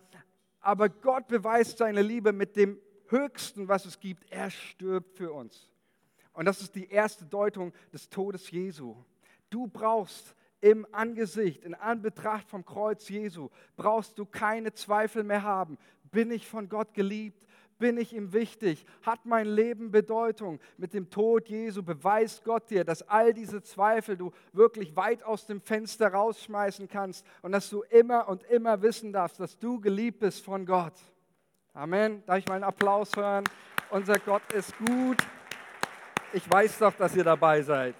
aber 0.59 0.89
Gott 0.89 1.29
beweist 1.29 1.77
seine 1.77 2.01
Liebe 2.01 2.33
mit 2.33 2.57
dem 2.57 2.77
Höchsten, 3.07 3.69
was 3.69 3.85
es 3.85 3.97
gibt. 3.97 4.29
Er 4.29 4.49
stirbt 4.49 5.15
für 5.15 5.31
uns. 5.31 5.69
Und 6.33 6.43
das 6.43 6.59
ist 6.59 6.75
die 6.75 6.89
erste 6.89 7.23
Deutung 7.23 7.71
des 7.93 8.09
Todes 8.09 8.51
Jesu. 8.51 8.97
Du 9.49 9.67
brauchst 9.67 10.35
im 10.65 10.87
Angesicht, 10.91 11.63
in 11.63 11.75
Anbetracht 11.75 12.49
vom 12.49 12.65
Kreuz 12.65 13.07
Jesu, 13.07 13.49
brauchst 13.77 14.17
du 14.17 14.25
keine 14.25 14.73
Zweifel 14.73 15.23
mehr 15.23 15.43
haben. 15.43 15.77
Bin 16.09 16.31
ich 16.31 16.47
von 16.47 16.69
Gott 16.69 16.95
geliebt? 16.95 17.45
Bin 17.77 17.99
ich 17.99 18.13
ihm 18.13 18.33
wichtig? 18.33 18.83
Hat 19.03 19.27
mein 19.27 19.45
Leben 19.45 19.91
Bedeutung? 19.91 20.59
Mit 20.77 20.95
dem 20.95 21.11
Tod 21.11 21.49
Jesu 21.49 21.83
beweist 21.83 22.43
Gott 22.43 22.67
dir, 22.71 22.83
dass 22.83 23.07
all 23.07 23.31
diese 23.31 23.61
Zweifel 23.61 24.17
du 24.17 24.31
wirklich 24.53 24.95
weit 24.95 25.21
aus 25.21 25.45
dem 25.45 25.61
Fenster 25.61 26.07
rausschmeißen 26.07 26.87
kannst 26.87 27.27
und 27.43 27.51
dass 27.51 27.69
du 27.69 27.83
immer 27.83 28.27
und 28.27 28.41
immer 28.45 28.81
wissen 28.81 29.13
darfst, 29.13 29.39
dass 29.39 29.59
du 29.59 29.79
geliebt 29.79 30.17
bist 30.17 30.43
von 30.43 30.65
Gott. 30.65 30.95
Amen. 31.75 32.23
Darf 32.25 32.39
ich 32.39 32.47
mal 32.47 32.55
einen 32.55 32.63
Applaus 32.63 33.11
hören? 33.15 33.43
Unser 33.91 34.17
Gott 34.17 34.51
ist 34.51 34.75
gut. 34.79 35.17
Ich 36.33 36.49
weiß 36.49 36.79
doch, 36.79 36.95
dass 36.95 37.15
ihr 37.15 37.23
dabei 37.23 37.61
seid. 37.61 37.93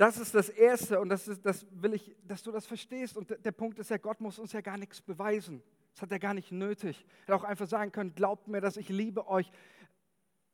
Das 0.00 0.16
ist 0.16 0.34
das 0.34 0.48
Erste 0.48 0.98
und 0.98 1.10
das, 1.10 1.28
ist, 1.28 1.44
das 1.44 1.66
will 1.72 1.92
ich, 1.92 2.16
dass 2.26 2.42
du 2.42 2.50
das 2.50 2.64
verstehst. 2.64 3.18
Und 3.18 3.36
der 3.44 3.52
Punkt 3.52 3.78
ist 3.78 3.90
ja, 3.90 3.98
Gott 3.98 4.18
muss 4.18 4.38
uns 4.38 4.50
ja 4.54 4.62
gar 4.62 4.78
nichts 4.78 5.02
beweisen. 5.02 5.62
Das 5.92 6.00
hat 6.00 6.10
er 6.10 6.18
gar 6.18 6.32
nicht 6.32 6.52
nötig. 6.52 7.04
Er 7.04 7.20
hätte 7.20 7.34
auch 7.34 7.44
einfach 7.44 7.66
sagen 7.66 7.92
können, 7.92 8.14
glaubt 8.14 8.48
mir, 8.48 8.62
dass 8.62 8.78
ich 8.78 8.88
liebe 8.88 9.28
euch. 9.28 9.52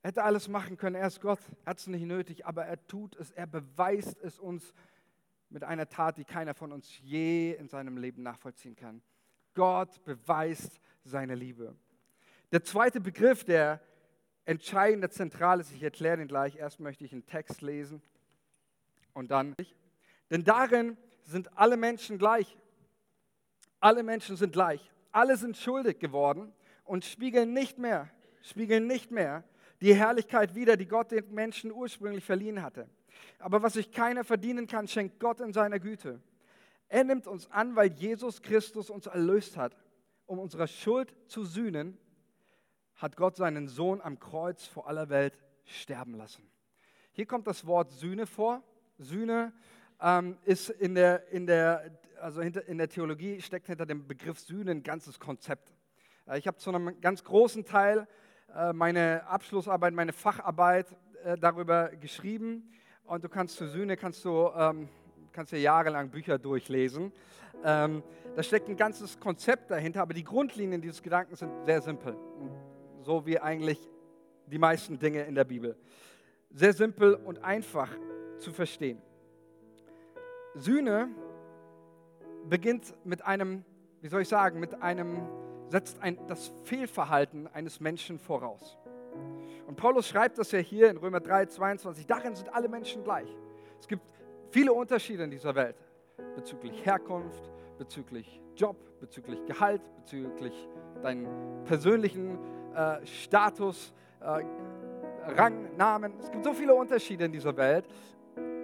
Er 0.03 0.09
hätte 0.09 0.25
alles 0.25 0.49
machen 0.49 0.77
können, 0.77 0.97
er 0.97 1.07
ist 1.07 1.21
Gott, 1.21 1.39
hat 1.65 1.79
es 1.79 1.87
nicht 1.87 2.05
nötig, 2.07 2.45
aber 2.45 2.65
er 2.65 2.85
tut 2.89 3.15
es, 3.15 3.31
er 3.31 3.47
beweist 3.47 4.21
es 4.21 4.41
uns 4.41 4.75
mit 5.49 5.63
einer 5.63 5.89
Tat, 5.89 6.19
die 6.19 6.25
keiner 6.25 6.55
von 6.55 6.73
uns 6.73 6.99
je 6.99 7.53
in 7.53 7.69
seinem 7.69 7.99
Leben 7.99 8.25
nachvollziehen 8.25 8.75
kann. 8.75 9.01
Gott 9.55 10.03
beweist 10.03 10.81
seine 11.05 11.37
Liebe. 11.37 11.77
Der 12.51 12.65
zweite 12.65 13.01
Begriff, 13.01 13.45
der 13.45 13.81
entscheidende, 14.45 15.09
zentral 15.09 15.61
ist, 15.61 15.71
ich 15.71 15.85
erkläre 15.85 16.17
den 16.17 16.27
gleich, 16.27 16.57
erst 16.57 16.81
möchte 16.81 17.05
ich 17.05 17.13
einen 17.13 17.27
Text 17.27 17.63
lesen. 17.63 18.03
Und 19.17 19.31
dann, 19.31 19.57
denn 20.31 20.45
darin 20.45 20.99
sind 21.23 21.57
alle 21.57 21.79
Menschen 21.79 22.19
gleich. 22.19 22.55
Alle 23.81 24.03
Menschen 24.03 24.37
sind 24.37 24.53
gleich. 24.53 24.93
Alle 25.11 25.39
sind 25.39 25.57
schuldig 25.57 25.99
geworden 25.99 26.53
und 26.85 27.03
spiegeln 27.03 27.55
nicht 27.55 27.79
mehr, 27.79 28.11
spiegeln 28.43 28.87
nicht 28.87 29.11
mehr 29.11 29.43
die 29.81 29.95
Herrlichkeit 29.95 30.55
wider, 30.55 30.77
die 30.77 30.87
Gott 30.87 31.13
den 31.13 31.33
Menschen 31.33 31.73
ursprünglich 31.73 32.25
verliehen 32.25 32.61
hatte. 32.61 32.91
Aber 33.39 33.63
was 33.63 33.73
sich 33.73 33.91
keiner 33.91 34.23
verdienen 34.23 34.67
kann, 34.67 34.87
schenkt 34.87 35.19
Gott 35.19 35.41
in 35.41 35.55
seiner 35.55 35.79
Güte. 35.79 36.21
Er 36.89 37.05
nimmt 37.05 37.27
uns 37.27 37.51
an, 37.51 37.75
weil 37.75 37.91
Jesus 37.93 38.43
Christus 38.43 38.91
uns 38.91 39.07
erlöst 39.07 39.57
hat. 39.57 39.75
Um 40.27 40.39
unserer 40.39 40.67
Schuld 40.67 41.17
zu 41.27 41.47
sühnen, 41.47 41.97
hat 42.97 43.17
Gott 43.17 43.37
seinen 43.37 43.67
Sohn 43.67 44.03
am 44.03 44.19
Kreuz 44.19 44.67
vor 44.67 44.87
aller 44.89 45.09
Welt 45.09 45.39
sterben 45.65 46.17
lassen. 46.17 46.47
Hier 47.13 47.25
kommt 47.25 47.47
das 47.47 47.67
Wort 47.67 47.93
Sühne 47.93 48.27
vor. 48.27 48.63
Sühne 48.99 49.53
ähm, 50.01 50.37
ist 50.45 50.71
in 50.71 50.95
der, 50.95 51.29
in, 51.29 51.47
der, 51.47 51.91
also 52.21 52.43
hinter, 52.43 52.67
in 52.67 52.79
der 52.79 52.89
Theologie 52.89 53.41
steckt 53.41 53.67
hinter 53.67 53.87
dem 53.87 54.07
Begriff 54.07 54.39
Sühne 54.41 54.71
ein 54.71 54.83
ganzes 54.83 55.19
Konzept. 55.19 55.73
Äh, 56.27 56.39
ich 56.39 56.47
habe 56.47 56.57
zu 56.59 56.71
einem 56.71 57.01
ganz 57.01 57.25
großen 57.25 57.65
Teil 57.65 58.07
äh, 58.55 58.73
meine 58.73 59.27
Abschlussarbeit, 59.27 59.95
meine 59.95 60.13
Facharbeit 60.13 60.87
äh, 61.25 61.37
darüber 61.37 61.91
geschrieben. 61.91 62.71
Und 63.05 63.23
du 63.25 63.29
kannst 63.29 63.57
zur 63.57 63.69
Sühne, 63.69 63.97
kannst 63.97 64.25
du, 64.25 64.51
ähm, 64.57 64.89
kannst 65.33 65.53
dir 65.53 65.61
jahrelang 65.61 66.11
Bücher 66.11 66.39
durchlesen. 66.39 67.13
Ähm, 67.65 68.03
da 68.35 68.43
steckt 68.43 68.69
ein 68.69 68.77
ganzes 68.77 69.19
Konzept 69.19 69.71
dahinter, 69.71 70.03
aber 70.03 70.13
die 70.13 70.25
Grundlinien 70.25 70.81
dieses 70.81 71.03
Gedankens 71.03 71.39
sind 71.39 71.53
sehr 71.65 71.81
simpel. 71.81 72.17
So 73.03 73.25
wie 73.25 73.39
eigentlich 73.39 73.79
die 74.47 74.59
meisten 74.59 74.99
Dinge 74.99 75.23
in 75.23 75.35
der 75.35 75.45
Bibel. 75.45 75.77
Sehr 76.51 76.73
simpel 76.73 77.15
und 77.15 77.43
einfach 77.45 77.91
zu 78.39 78.53
verstehen. 78.53 79.01
Sühne 80.55 81.09
beginnt 82.49 82.95
mit 83.05 83.25
einem, 83.25 83.65
wie 84.01 84.09
soll 84.09 84.23
ich 84.23 84.29
sagen, 84.29 84.61
mit 84.61 84.83
einem, 84.83 85.27
setzt 85.69 86.01
ein, 86.01 86.19
das 86.29 86.53
Fehlverhalten 86.65 87.49
eines 87.49 87.81
Menschen 87.81 88.19
voraus. 88.19 88.79
Und 89.67 89.77
Paulus 89.77 90.09
schreibt 90.09 90.39
das 90.39 90.53
ja 90.53 90.61
hier 90.61 90.91
in 90.91 90.97
Römer 90.97 91.21
3, 91.21 91.47
22, 91.47 92.07
darin 92.07 92.35
sind 92.35 92.55
alle 92.55 92.69
Menschen 92.69 93.03
gleich. 93.03 93.29
Es 93.81 93.89
gibt 93.89 94.03
viele 94.51 94.73
Unterschiede 94.73 95.25
in 95.25 95.31
dieser 95.31 95.55
Welt 95.55 95.77
bezüglich 96.35 96.85
Herkunft, 96.85 97.51
bezüglich 97.79 98.41
Job, 98.57 98.77
bezüglich 99.01 99.45
Gehalt, 99.47 99.83
bezüglich 99.97 100.55
deinen 101.03 101.65
persönlichen 101.65 102.39
äh, 102.75 103.05
Status, 103.05 103.93
äh, 104.21 104.45
Rang, 105.37 105.77
Namen. 105.77 106.15
Es 106.21 106.31
gibt 106.31 106.45
so 106.45 106.53
viele 106.53 106.75
Unterschiede 106.75 107.25
in 107.25 107.33
dieser 107.33 107.57
Welt. 107.57 107.87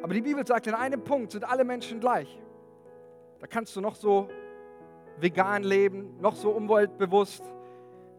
Aber 0.03 0.15
die 0.15 0.21
Bibel 0.21 0.45
sagt, 0.45 0.67
in 0.67 0.75
einem 0.75 1.03
Punkt 1.05 1.33
sind 1.33 1.45
alle 1.45 1.65
Menschen 1.65 2.01
gleich. 2.01 2.41
Da 3.39 3.47
kannst 3.47 3.75
du 3.77 3.81
noch 3.81 3.95
so 3.95 4.29
vegan 5.19 5.63
leben, 5.63 6.17
noch 6.21 6.35
so 6.35 6.51
umweltbewusst, 6.51 7.43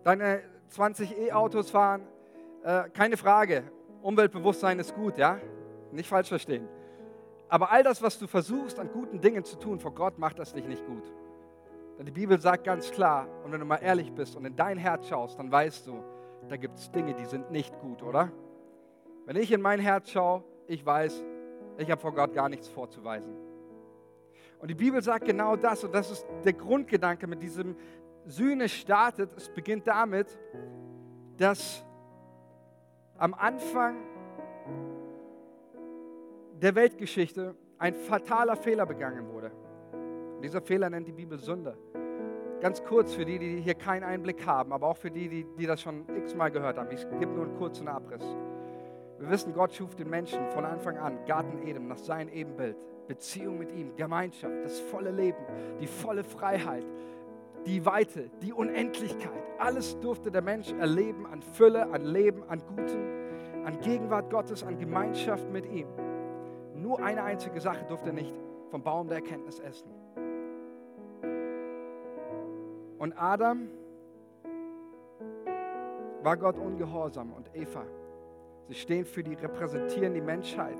deine 0.03 0.41
20 0.69 1.17
E-Autos 1.17 1.69
fahren. 1.69 2.07
Äh, 2.63 2.89
keine 2.89 3.17
Frage, 3.17 3.63
Umweltbewusstsein 4.01 4.79
ist 4.79 4.95
gut, 4.95 5.17
ja? 5.17 5.39
Nicht 5.91 6.07
falsch 6.07 6.29
verstehen. 6.29 6.67
Aber 7.49 7.71
all 7.71 7.83
das, 7.83 8.01
was 8.01 8.17
du 8.17 8.27
versuchst, 8.27 8.79
an 8.79 8.89
guten 8.91 9.19
Dingen 9.19 9.43
zu 9.43 9.57
tun, 9.59 9.79
vor 9.79 9.93
Gott 9.93 10.17
macht 10.17 10.39
das 10.39 10.53
dich 10.53 10.65
nicht 10.65 10.85
gut. 10.85 11.03
Denn 11.97 12.05
die 12.05 12.11
Bibel 12.11 12.39
sagt 12.39 12.63
ganz 12.63 12.91
klar, 12.91 13.27
und 13.43 13.51
wenn 13.51 13.59
du 13.59 13.65
mal 13.65 13.77
ehrlich 13.77 14.11
bist 14.11 14.35
und 14.35 14.45
in 14.45 14.55
dein 14.55 14.77
Herz 14.77 15.07
schaust, 15.07 15.37
dann 15.37 15.51
weißt 15.51 15.85
du, 15.87 16.01
da 16.47 16.57
gibt 16.57 16.77
es 16.77 16.89
Dinge, 16.91 17.13
die 17.13 17.25
sind 17.25 17.51
nicht 17.51 17.77
gut, 17.79 18.01
oder? 18.01 18.31
Wenn 19.25 19.35
ich 19.35 19.51
in 19.51 19.61
mein 19.61 19.79
Herz 19.79 20.09
schaue, 20.09 20.43
ich 20.67 20.85
weiß, 20.85 21.23
ich 21.77 21.89
habe 21.89 22.01
vor 22.01 22.13
Gott 22.13 22.33
gar 22.33 22.49
nichts 22.49 22.67
vorzuweisen. 22.67 23.33
Und 24.59 24.69
die 24.69 24.75
Bibel 24.75 25.01
sagt 25.01 25.25
genau 25.25 25.55
das, 25.55 25.83
und 25.83 25.93
das 25.93 26.11
ist 26.11 26.25
der 26.45 26.53
Grundgedanke 26.53 27.27
mit 27.27 27.41
diesem 27.41 27.75
Sühne 28.25 28.69
startet. 28.69 29.29
Es 29.35 29.49
beginnt 29.49 29.87
damit, 29.87 30.27
dass 31.37 31.83
am 33.17 33.33
Anfang 33.33 33.97
der 36.61 36.75
Weltgeschichte 36.75 37.55
ein 37.77 37.93
fataler 37.93 38.55
Fehler 38.55 38.85
begangen 38.85 39.27
wurde. 39.33 39.51
Und 40.35 40.41
dieser 40.41 40.61
Fehler 40.61 40.89
nennt 40.89 41.07
die 41.07 41.11
Bibel 41.11 41.37
Sünde. 41.37 41.77
Ganz 42.61 42.81
kurz 42.85 43.13
für 43.13 43.25
die, 43.25 43.39
die 43.39 43.59
hier 43.59 43.75
keinen 43.75 44.03
Einblick 44.03 44.45
haben, 44.45 44.71
aber 44.71 44.87
auch 44.87 44.95
für 44.95 45.11
die, 45.11 45.27
die, 45.27 45.45
die 45.57 45.65
das 45.65 45.81
schon 45.81 46.05
x-mal 46.15 46.49
gehört 46.49 46.77
haben. 46.77 46.89
Ich 46.91 47.05
gebe 47.19 47.33
nur 47.33 47.43
einen 47.43 47.57
kurzen 47.57 47.89
Abriss. 47.89 48.23
Wir 49.23 49.29
wissen, 49.29 49.53
Gott 49.53 49.73
schuf 49.73 49.95
den 49.95 50.09
Menschen 50.09 50.45
von 50.51 50.65
Anfang 50.65 50.97
an, 50.97 51.17
Garten 51.25 51.65
Eden, 51.65 51.87
nach 51.87 51.97
seinem 51.97 52.27
Ebenbild. 52.27 52.75
Beziehung 53.07 53.57
mit 53.57 53.71
ihm, 53.71 53.95
Gemeinschaft, 53.95 54.53
das 54.65 54.81
volle 54.81 55.11
Leben, 55.11 55.37
die 55.79 55.87
volle 55.87 56.25
Freiheit. 56.25 56.83
die 57.65 57.85
Weite, 57.85 58.29
die 58.41 58.51
Unendlichkeit. 58.51 59.31
Alles 59.57 59.97
durfte 60.01 60.29
der 60.29 60.41
Mensch 60.41 60.73
erleben 60.73 61.25
an 61.25 61.41
Fülle, 61.41 61.89
an 61.93 62.01
Leben, 62.01 62.43
an 62.49 62.61
Gutem, 62.67 63.65
an 63.65 63.79
Gegenwart 63.79 64.29
Gottes, 64.29 64.61
an 64.63 64.77
Gemeinschaft 64.77 65.49
mit 65.49 65.65
ihm. 65.71 65.87
Nur 66.75 67.01
eine 67.01 67.23
einzige 67.23 67.61
Sache 67.61 67.85
durfte 67.85 68.09
er 68.09 68.15
nicht 68.15 68.33
vom 68.69 68.83
Baum 68.83 69.07
der 69.07 69.19
Erkenntnis 69.19 69.61
essen. 69.61 69.89
Und 72.97 73.13
Adam 73.13 73.69
war 76.23 76.35
Gott 76.35 76.57
ungehorsam 76.57 77.31
und 77.31 77.49
Eva. 77.55 77.85
Sie 78.67 78.75
stehen 78.75 79.05
für 79.05 79.23
die, 79.23 79.33
repräsentieren 79.33 80.13
die 80.13 80.21
Menschheit. 80.21 80.77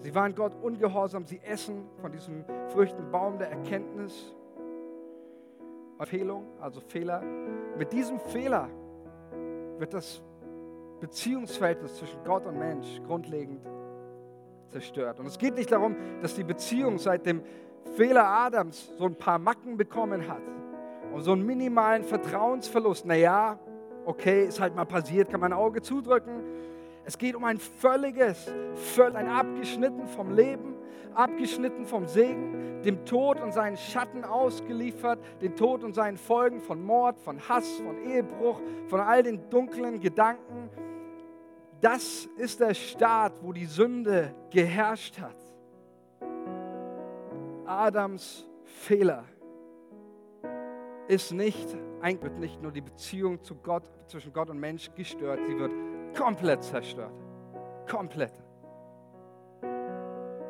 Sie 0.00 0.14
waren 0.14 0.34
Gott 0.34 0.54
ungehorsam, 0.62 1.26
sie 1.26 1.40
essen 1.42 1.88
von 2.00 2.12
diesem 2.12 2.44
Früchtenbaum 2.68 3.38
der 3.38 3.50
Erkenntnis 3.50 4.34
Empfehlung, 5.98 6.46
also 6.60 6.80
Fehler. 6.80 7.22
Mit 7.76 7.92
diesem 7.92 8.20
Fehler 8.20 8.68
wird 9.78 9.92
das 9.92 10.22
Beziehungsverhältnis 11.00 11.96
zwischen 11.96 12.22
Gott 12.24 12.46
und 12.46 12.58
Mensch 12.58 13.00
grundlegend 13.06 13.60
zerstört. 14.68 15.18
Und 15.18 15.26
es 15.26 15.38
geht 15.38 15.54
nicht 15.56 15.72
darum, 15.72 15.96
dass 16.22 16.34
die 16.34 16.44
Beziehung 16.44 16.98
seit 16.98 17.26
dem 17.26 17.42
Fehler 17.96 18.26
Adams 18.26 18.92
so 18.96 19.06
ein 19.06 19.16
paar 19.16 19.38
Macken 19.38 19.76
bekommen 19.76 20.28
hat 20.28 20.42
und 21.12 21.22
so 21.22 21.32
einen 21.32 21.44
minimalen 21.44 22.04
Vertrauensverlust. 22.04 23.06
Naja, 23.06 23.58
okay, 24.04 24.46
ist 24.46 24.60
halt 24.60 24.74
mal 24.76 24.84
passiert, 24.84 25.30
kann 25.30 25.40
man 25.40 25.52
ein 25.52 25.58
Auge 25.58 25.82
zudrücken. 25.82 26.42
Es 27.08 27.16
geht 27.16 27.34
um 27.34 27.44
ein 27.44 27.56
völliges, 27.56 28.52
völlig 28.74 29.16
ein 29.16 29.28
abgeschnitten 29.28 30.06
vom 30.08 30.30
Leben, 30.30 30.74
abgeschnitten 31.14 31.86
vom 31.86 32.06
Segen, 32.06 32.82
dem 32.82 33.06
Tod 33.06 33.40
und 33.40 33.54
seinen 33.54 33.78
Schatten 33.78 34.24
ausgeliefert, 34.24 35.18
den 35.40 35.56
Tod 35.56 35.84
und 35.84 35.94
seinen 35.94 36.18
Folgen 36.18 36.60
von 36.60 36.82
Mord, 36.82 37.18
von 37.18 37.40
Hass, 37.48 37.80
von 37.80 37.96
Ehebruch, 38.04 38.60
von 38.88 39.00
all 39.00 39.22
den 39.22 39.48
dunklen 39.48 39.98
Gedanken. 40.00 40.68
Das 41.80 42.28
ist 42.36 42.60
der 42.60 42.74
Staat, 42.74 43.42
wo 43.42 43.54
die 43.54 43.64
Sünde 43.64 44.34
geherrscht 44.50 45.18
hat. 45.18 45.36
Adams 47.64 48.46
Fehler 48.64 49.24
ist 51.06 51.32
nicht, 51.32 51.74
wird 52.02 52.38
nicht 52.38 52.60
nur 52.60 52.70
die 52.70 52.82
Beziehung 52.82 53.42
zu 53.42 53.54
Gott, 53.54 53.90
zwischen 54.08 54.30
Gott 54.30 54.50
und 54.50 54.60
Mensch 54.60 54.90
gestört, 54.94 55.40
sie 55.48 55.58
wird 55.58 55.72
komplett 56.18 56.64
zerstört. 56.64 57.12
Komplett. 57.88 58.32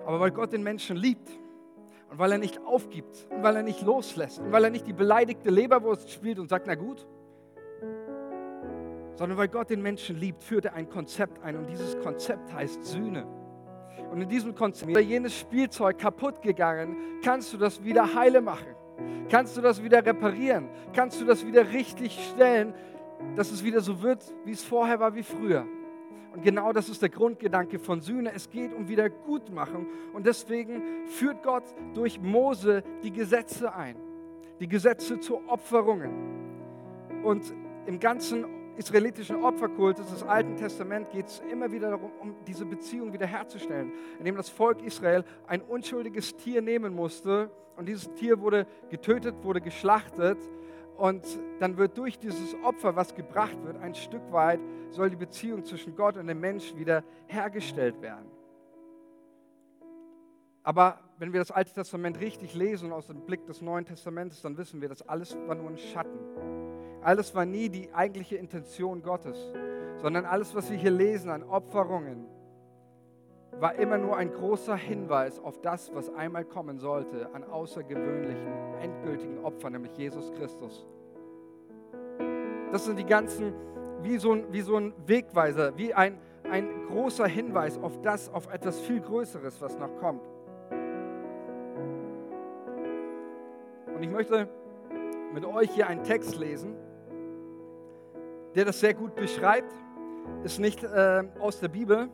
Aber 0.06 0.20
weil 0.20 0.30
Gott 0.30 0.52
den 0.52 0.62
Menschen 0.62 0.96
liebt 0.96 1.28
und 2.10 2.18
weil 2.18 2.32
er 2.32 2.38
nicht 2.38 2.58
aufgibt 2.64 3.28
und 3.30 3.42
weil 3.42 3.56
er 3.56 3.62
nicht 3.62 3.82
loslässt 3.82 4.40
und 4.40 4.50
weil 4.50 4.64
er 4.64 4.70
nicht 4.70 4.86
die 4.86 4.94
beleidigte 4.94 5.50
Leberwurst 5.50 6.10
spielt 6.10 6.38
und 6.38 6.48
sagt, 6.48 6.66
na 6.66 6.74
gut, 6.74 7.06
sondern 9.16 9.36
weil 9.36 9.48
Gott 9.48 9.68
den 9.68 9.82
Menschen 9.82 10.16
liebt, 10.16 10.42
führt 10.42 10.64
er 10.64 10.74
ein 10.74 10.88
Konzept 10.88 11.42
ein 11.42 11.56
und 11.56 11.66
dieses 11.68 11.98
Konzept 12.00 12.52
heißt 12.52 12.84
Sühne. 12.84 13.26
Und 14.10 14.22
in 14.22 14.28
diesem 14.28 14.54
Konzept, 14.54 14.90
ist 14.90 15.04
jenes 15.04 15.38
Spielzeug 15.38 15.98
kaputt 15.98 16.40
gegangen, 16.40 16.96
kannst 17.22 17.52
du 17.52 17.58
das 17.58 17.84
wieder 17.84 18.14
heile 18.14 18.40
machen. 18.40 18.74
Kannst 19.28 19.56
du 19.56 19.60
das 19.60 19.82
wieder 19.82 20.04
reparieren? 20.06 20.68
Kannst 20.94 21.20
du 21.20 21.26
das 21.26 21.44
wieder 21.44 21.70
richtig 21.72 22.18
stellen, 22.32 22.72
dass 23.36 23.50
es 23.50 23.64
wieder 23.64 23.80
so 23.80 24.02
wird, 24.02 24.22
wie 24.44 24.52
es 24.52 24.64
vorher 24.64 25.00
war, 25.00 25.14
wie 25.14 25.22
früher? 25.22 25.66
Und 26.32 26.42
genau 26.42 26.72
das 26.72 26.88
ist 26.88 27.02
der 27.02 27.08
Grundgedanke 27.08 27.78
von 27.78 28.00
Sühne. 28.00 28.32
Es 28.34 28.50
geht 28.50 28.72
um 28.72 28.88
Wiedergutmachung. 28.88 29.86
Und 30.12 30.26
deswegen 30.26 30.82
führt 31.06 31.42
Gott 31.42 31.64
durch 31.94 32.20
Mose 32.20 32.82
die 33.02 33.10
Gesetze 33.10 33.74
ein. 33.74 33.96
Die 34.60 34.68
Gesetze 34.68 35.18
zu 35.18 35.40
Opferungen. 35.48 36.12
Und 37.22 37.54
im 37.86 37.98
ganzen 37.98 38.44
israelitischen 38.76 39.42
Opferkult 39.42 39.98
des 39.98 40.22
Alten 40.22 40.56
Testaments 40.56 41.10
geht 41.10 41.26
es 41.26 41.42
immer 41.50 41.72
wieder 41.72 41.90
darum, 41.90 42.12
um 42.20 42.34
diese 42.46 42.64
Beziehung 42.64 43.12
wiederherzustellen, 43.12 43.92
indem 44.18 44.36
das 44.36 44.48
Volk 44.48 44.82
Israel 44.82 45.24
ein 45.48 45.60
unschuldiges 45.62 46.36
Tier 46.36 46.62
nehmen 46.62 46.94
musste 46.94 47.50
und 47.76 47.88
dieses 47.88 48.12
Tier 48.14 48.40
wurde 48.40 48.66
getötet, 48.90 49.34
wurde 49.42 49.60
geschlachtet 49.60 50.38
und 50.98 51.24
dann 51.60 51.76
wird 51.76 51.96
durch 51.96 52.18
dieses 52.18 52.56
Opfer, 52.64 52.96
was 52.96 53.14
gebracht 53.14 53.56
wird, 53.64 53.76
ein 53.78 53.94
Stück 53.94 54.32
weit, 54.32 54.58
soll 54.90 55.10
die 55.10 55.16
Beziehung 55.16 55.64
zwischen 55.64 55.94
Gott 55.94 56.16
und 56.16 56.26
dem 56.26 56.40
Mensch 56.40 56.74
wieder 56.74 57.04
hergestellt 57.28 58.02
werden. 58.02 58.26
Aber 60.64 60.98
wenn 61.18 61.32
wir 61.32 61.40
das 61.40 61.52
Alte 61.52 61.72
Testament 61.72 62.20
richtig 62.20 62.54
lesen 62.54 62.92
aus 62.92 63.06
dem 63.06 63.20
Blick 63.20 63.46
des 63.46 63.62
Neuen 63.62 63.84
Testamentes, 63.84 64.42
dann 64.42 64.58
wissen 64.58 64.80
wir, 64.80 64.88
dass 64.88 65.08
alles 65.08 65.36
war 65.46 65.54
nur 65.54 65.70
ein 65.70 65.78
Schatten. 65.78 66.18
Alles 67.00 67.32
war 67.32 67.46
nie 67.46 67.68
die 67.68 67.94
eigentliche 67.94 68.36
Intention 68.36 69.00
Gottes, 69.00 69.38
sondern 70.02 70.24
alles, 70.24 70.54
was 70.56 70.68
wir 70.68 70.76
hier 70.76 70.90
lesen 70.90 71.30
an 71.30 71.44
Opferungen, 71.44 72.26
war 73.60 73.74
immer 73.74 73.98
nur 73.98 74.16
ein 74.16 74.32
großer 74.32 74.76
Hinweis 74.76 75.40
auf 75.40 75.60
das, 75.60 75.92
was 75.94 76.14
einmal 76.14 76.44
kommen 76.44 76.78
sollte, 76.78 77.28
an 77.32 77.44
außergewöhnlichen, 77.44 78.52
endgültigen 78.80 79.44
Opfern, 79.44 79.72
nämlich 79.72 79.96
Jesus 79.96 80.32
Christus. 80.32 80.86
Das 82.70 82.84
sind 82.84 82.98
die 82.98 83.06
ganzen, 83.06 83.52
wie 84.02 84.18
so 84.18 84.32
ein, 84.32 84.52
wie 84.52 84.60
so 84.60 84.76
ein 84.76 84.92
Wegweiser, 85.06 85.76
wie 85.76 85.92
ein, 85.92 86.18
ein 86.48 86.68
großer 86.86 87.26
Hinweis 87.26 87.78
auf 87.78 88.00
das, 88.02 88.32
auf 88.32 88.52
etwas 88.52 88.78
viel 88.80 89.00
Größeres, 89.00 89.60
was 89.60 89.76
noch 89.78 89.96
kommt. 89.98 90.22
Und 93.94 94.02
ich 94.02 94.10
möchte 94.10 94.48
mit 95.34 95.44
euch 95.44 95.70
hier 95.70 95.88
einen 95.88 96.04
Text 96.04 96.36
lesen, 96.36 96.76
der 98.54 98.64
das 98.64 98.78
sehr 98.78 98.94
gut 98.94 99.16
beschreibt. 99.16 99.72
Ist 100.44 100.60
nicht 100.60 100.84
äh, 100.84 101.24
aus 101.40 101.58
der 101.58 101.68
Bibel, 101.68 102.08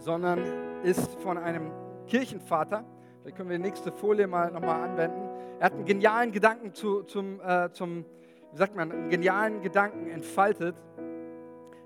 sondern 0.00 0.42
ist 0.82 1.14
von 1.20 1.38
einem 1.38 1.70
Kirchenvater. 2.06 2.84
Da 3.24 3.30
können 3.30 3.50
wir 3.50 3.58
die 3.58 3.62
nächste 3.62 3.92
Folie 3.92 4.26
mal 4.26 4.50
nochmal 4.50 4.82
anwenden. 4.82 5.28
Er 5.58 5.66
hat 5.66 5.74
einen 5.74 5.84
genialen 5.84 6.32
Gedanken 6.32 6.74
zu, 6.74 7.02
zum, 7.02 7.40
äh, 7.40 7.70
zum, 7.72 8.04
wie 8.52 8.56
sagt 8.56 8.74
man, 8.74 8.90
einen 8.90 9.10
genialen 9.10 9.60
Gedanken 9.60 10.08
entfaltet, 10.08 10.74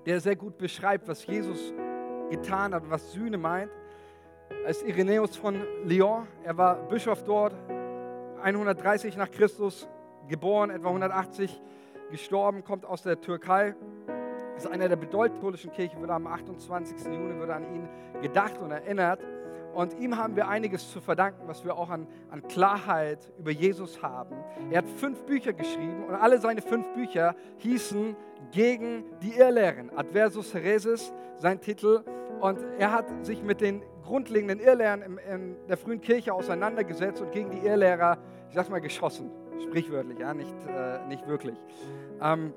der 0.05 0.19
sehr 0.21 0.35
gut 0.35 0.57
beschreibt, 0.57 1.07
was 1.07 1.25
Jesus 1.25 1.73
getan 2.29 2.73
hat 2.73 2.83
und 2.83 2.91
was 2.91 3.11
Sühne 3.11 3.37
meint. 3.37 3.71
Als 4.65 4.81
Irenäus 4.83 5.35
von 5.35 5.61
Lyon, 5.83 6.27
er 6.43 6.57
war 6.57 6.75
Bischof 6.87 7.23
dort, 7.23 7.53
130 8.41 9.17
nach 9.17 9.29
Christus, 9.29 9.87
geboren, 10.27 10.69
etwa 10.69 10.87
180, 10.87 11.61
gestorben, 12.11 12.63
kommt 12.63 12.85
aus 12.85 13.03
der 13.03 13.19
Türkei 13.19 13.75
ist 14.57 14.67
einer 14.67 14.87
der 14.89 14.95
bedeutendsten 14.95 15.71
Kirchen, 15.71 15.99
wird 16.01 16.11
am 16.11 16.27
28. 16.27 17.05
Juni 17.05 17.39
wird 17.39 17.49
an 17.49 17.63
ihn 17.63 17.89
gedacht 18.21 18.57
und 18.59 18.71
erinnert. 18.71 19.19
Und 19.73 19.99
ihm 19.99 20.17
haben 20.17 20.37
wir 20.37 20.47
einiges 20.47 20.89
zu 20.89 21.01
verdanken, 21.01 21.47
was 21.47 21.65
wir 21.65 21.75
auch 21.75 21.89
an, 21.89 22.07
an 22.31 22.41
Klarheit 22.47 23.29
über 23.37 23.51
Jesus 23.51 24.01
haben. 24.01 24.37
Er 24.71 24.77
hat 24.77 24.87
fünf 24.87 25.23
Bücher 25.23 25.51
geschrieben 25.51 26.05
und 26.07 26.15
alle 26.15 26.39
seine 26.39 26.61
fünf 26.61 26.87
Bücher 26.93 27.35
hießen 27.57 28.15
Gegen 28.51 29.03
die 29.21 29.37
Irrlehren. 29.37 29.91
Adversus 29.97 30.53
Heresis, 30.53 31.11
sein 31.37 31.59
Titel. 31.59 32.03
Und 32.39 32.59
er 32.77 32.91
hat 32.91 33.25
sich 33.25 33.43
mit 33.43 33.59
den 33.59 33.81
grundlegenden 34.03 34.59
Irrlehren 34.59 35.01
in, 35.01 35.17
in 35.17 35.55
der 35.67 35.77
frühen 35.77 35.99
Kirche 35.99 36.33
auseinandergesetzt 36.33 37.21
und 37.21 37.31
gegen 37.31 37.51
die 37.51 37.65
Irrlehrer, 37.65 38.17
ich 38.49 38.55
sag's 38.55 38.69
mal, 38.69 38.79
geschossen. 38.79 39.29
Sprichwörtlich, 39.61 40.19
ja, 40.19 40.33
nicht, 40.33 40.53
äh, 40.67 41.05
nicht 41.07 41.27
wirklich. 41.27 41.57
Ähm, 42.21 42.53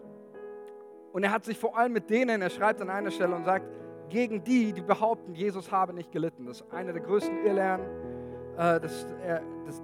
und 1.18 1.24
er 1.24 1.32
hat 1.32 1.44
sich 1.44 1.58
vor 1.58 1.76
allem 1.76 1.94
mit 1.94 2.10
denen, 2.10 2.42
er 2.42 2.48
schreibt 2.48 2.80
an 2.80 2.90
einer 2.90 3.10
Stelle 3.10 3.34
und 3.34 3.42
sagt, 3.42 3.66
gegen 4.08 4.44
die, 4.44 4.72
die 4.72 4.82
behaupten, 4.82 5.34
Jesus 5.34 5.72
habe 5.72 5.92
nicht 5.92 6.12
gelitten. 6.12 6.46
Das 6.46 6.60
ist 6.60 6.72
eine 6.72 6.92
der 6.92 7.02
größten 7.02 7.44
Irrlehren 7.44 7.80
äh, 8.56 8.78
des, 8.78 9.04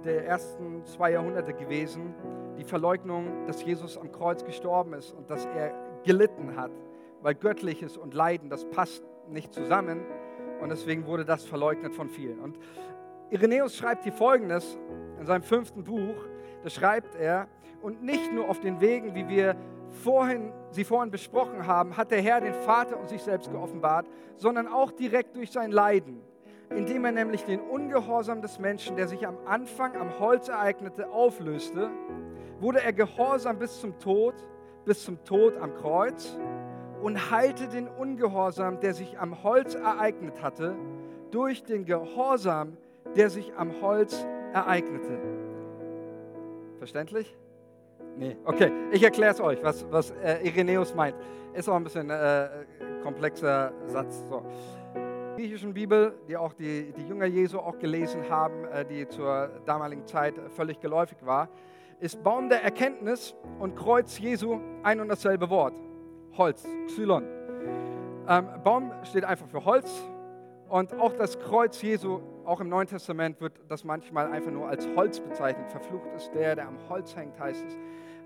der 0.05 0.25
ersten 0.27 0.85
zwei 0.85 1.11
Jahrhunderte 1.11 1.53
gewesen. 1.53 2.15
Die 2.57 2.63
Verleugnung, 2.63 3.45
dass 3.47 3.61
Jesus 3.65 3.97
am 3.97 4.13
Kreuz 4.13 4.45
gestorben 4.45 4.93
ist 4.93 5.11
und 5.11 5.29
dass 5.29 5.45
er 5.47 5.73
gelitten 6.05 6.55
hat. 6.55 6.71
Weil 7.21 7.35
göttliches 7.35 7.97
und 7.97 8.13
Leiden, 8.13 8.49
das 8.49 8.63
passt 8.69 9.03
nicht 9.27 9.53
zusammen. 9.53 10.05
Und 10.61 10.69
deswegen 10.69 11.05
wurde 11.05 11.25
das 11.25 11.43
verleugnet 11.43 11.93
von 11.93 12.07
vielen. 12.07 12.39
Und 12.39 12.57
Irenäus 13.29 13.75
schreibt 13.75 14.03
hier 14.03 14.13
folgendes 14.13 14.79
in 15.19 15.25
seinem 15.25 15.43
fünften 15.43 15.83
Buch. 15.83 16.15
Da 16.63 16.69
schreibt 16.69 17.13
er, 17.15 17.49
und 17.81 18.01
nicht 18.01 18.33
nur 18.33 18.49
auf 18.49 18.61
den 18.61 18.79
Wegen, 18.81 19.13
wie 19.13 19.27
wir 19.27 19.55
vorhin, 19.95 20.51
sie 20.71 20.83
vorhin 20.83 21.11
besprochen 21.11 21.65
haben, 21.65 21.97
hat 21.97 22.11
der 22.11 22.21
Herr 22.21 22.41
den 22.41 22.53
Vater 22.53 22.99
und 22.99 23.09
sich 23.09 23.23
selbst 23.23 23.51
geoffenbart, 23.51 24.07
sondern 24.35 24.67
auch 24.67 24.91
direkt 24.91 25.35
durch 25.35 25.51
sein 25.51 25.71
Leiden, 25.71 26.21
indem 26.69 27.05
er 27.05 27.11
nämlich 27.11 27.43
den 27.43 27.61
Ungehorsam 27.61 28.41
des 28.41 28.59
Menschen, 28.59 28.95
der 28.95 29.07
sich 29.07 29.25
am 29.25 29.37
Anfang 29.45 29.95
am 29.95 30.19
Holz 30.19 30.49
ereignete, 30.49 31.09
auflöste, 31.09 31.89
wurde 32.59 32.81
er 32.81 32.93
gehorsam 32.93 33.59
bis 33.59 33.79
zum 33.79 33.97
Tod, 33.99 34.35
bis 34.85 35.03
zum 35.03 35.23
Tod 35.23 35.57
am 35.57 35.73
Kreuz 35.75 36.37
und 37.01 37.31
heilte 37.31 37.67
den 37.67 37.87
Ungehorsam, 37.87 38.79
der 38.79 38.93
sich 38.93 39.19
am 39.19 39.43
Holz 39.43 39.75
ereignet 39.75 40.41
hatte, 40.41 40.75
durch 41.31 41.63
den 41.63 41.85
Gehorsam, 41.85 42.77
der 43.15 43.29
sich 43.29 43.53
am 43.57 43.81
Holz 43.81 44.25
ereignete. 44.53 45.19
Verständlich? 46.77 47.35
Nee, 48.17 48.37
okay, 48.45 48.71
ich 48.91 49.03
erkläre 49.03 49.33
es 49.33 49.41
euch, 49.41 49.61
was, 49.61 49.85
was 49.91 50.11
äh, 50.11 50.47
Irenäus 50.47 50.95
meint. 50.95 51.15
Ist 51.53 51.67
auch 51.67 51.75
ein 51.75 51.83
bisschen 51.83 52.09
äh, 52.09 52.47
komplexer 53.03 53.73
Satz. 53.87 54.23
So. 54.29 54.43
Die 55.37 55.41
griechischen 55.41 55.73
Bibel, 55.73 56.13
die 56.27 56.37
auch 56.37 56.53
die, 56.53 56.93
die 56.93 57.07
Jünger 57.07 57.25
Jesu 57.25 57.59
auch 57.59 57.77
gelesen 57.77 58.29
haben, 58.29 58.65
äh, 58.65 58.85
die 58.85 59.07
zur 59.07 59.49
damaligen 59.65 60.05
Zeit 60.07 60.35
völlig 60.55 60.79
geläufig 60.79 61.17
war, 61.25 61.49
ist 61.99 62.23
Baum 62.23 62.47
der 62.47 62.63
Erkenntnis 62.63 63.35
und 63.59 63.75
Kreuz 63.75 64.17
Jesu 64.17 64.59
ein 64.83 65.01
und 65.01 65.09
dasselbe 65.09 65.49
Wort. 65.49 65.73
Holz, 66.37 66.65
Xylon. 66.87 67.25
Ähm, 68.27 68.47
Baum 68.63 68.91
steht 69.03 69.25
einfach 69.25 69.47
für 69.47 69.63
Holz 69.63 70.09
und 70.75 70.93
auch 70.99 71.13
das 71.13 71.39
Kreuz 71.39 71.81
Jesu, 71.81 72.19
auch 72.43 72.59
im 72.59 72.67
Neuen 72.67 72.85
Testament 72.87 73.39
wird 73.39 73.53
das 73.69 73.85
manchmal 73.85 74.29
einfach 74.29 74.51
nur 74.51 74.67
als 74.67 74.85
Holz 74.93 75.21
bezeichnet. 75.21 75.71
Verflucht 75.71 76.09
ist 76.17 76.33
der, 76.35 76.53
der 76.53 76.67
am 76.67 76.77
Holz 76.89 77.15
hängt, 77.15 77.39
heißt 77.39 77.63
es. 77.65 77.77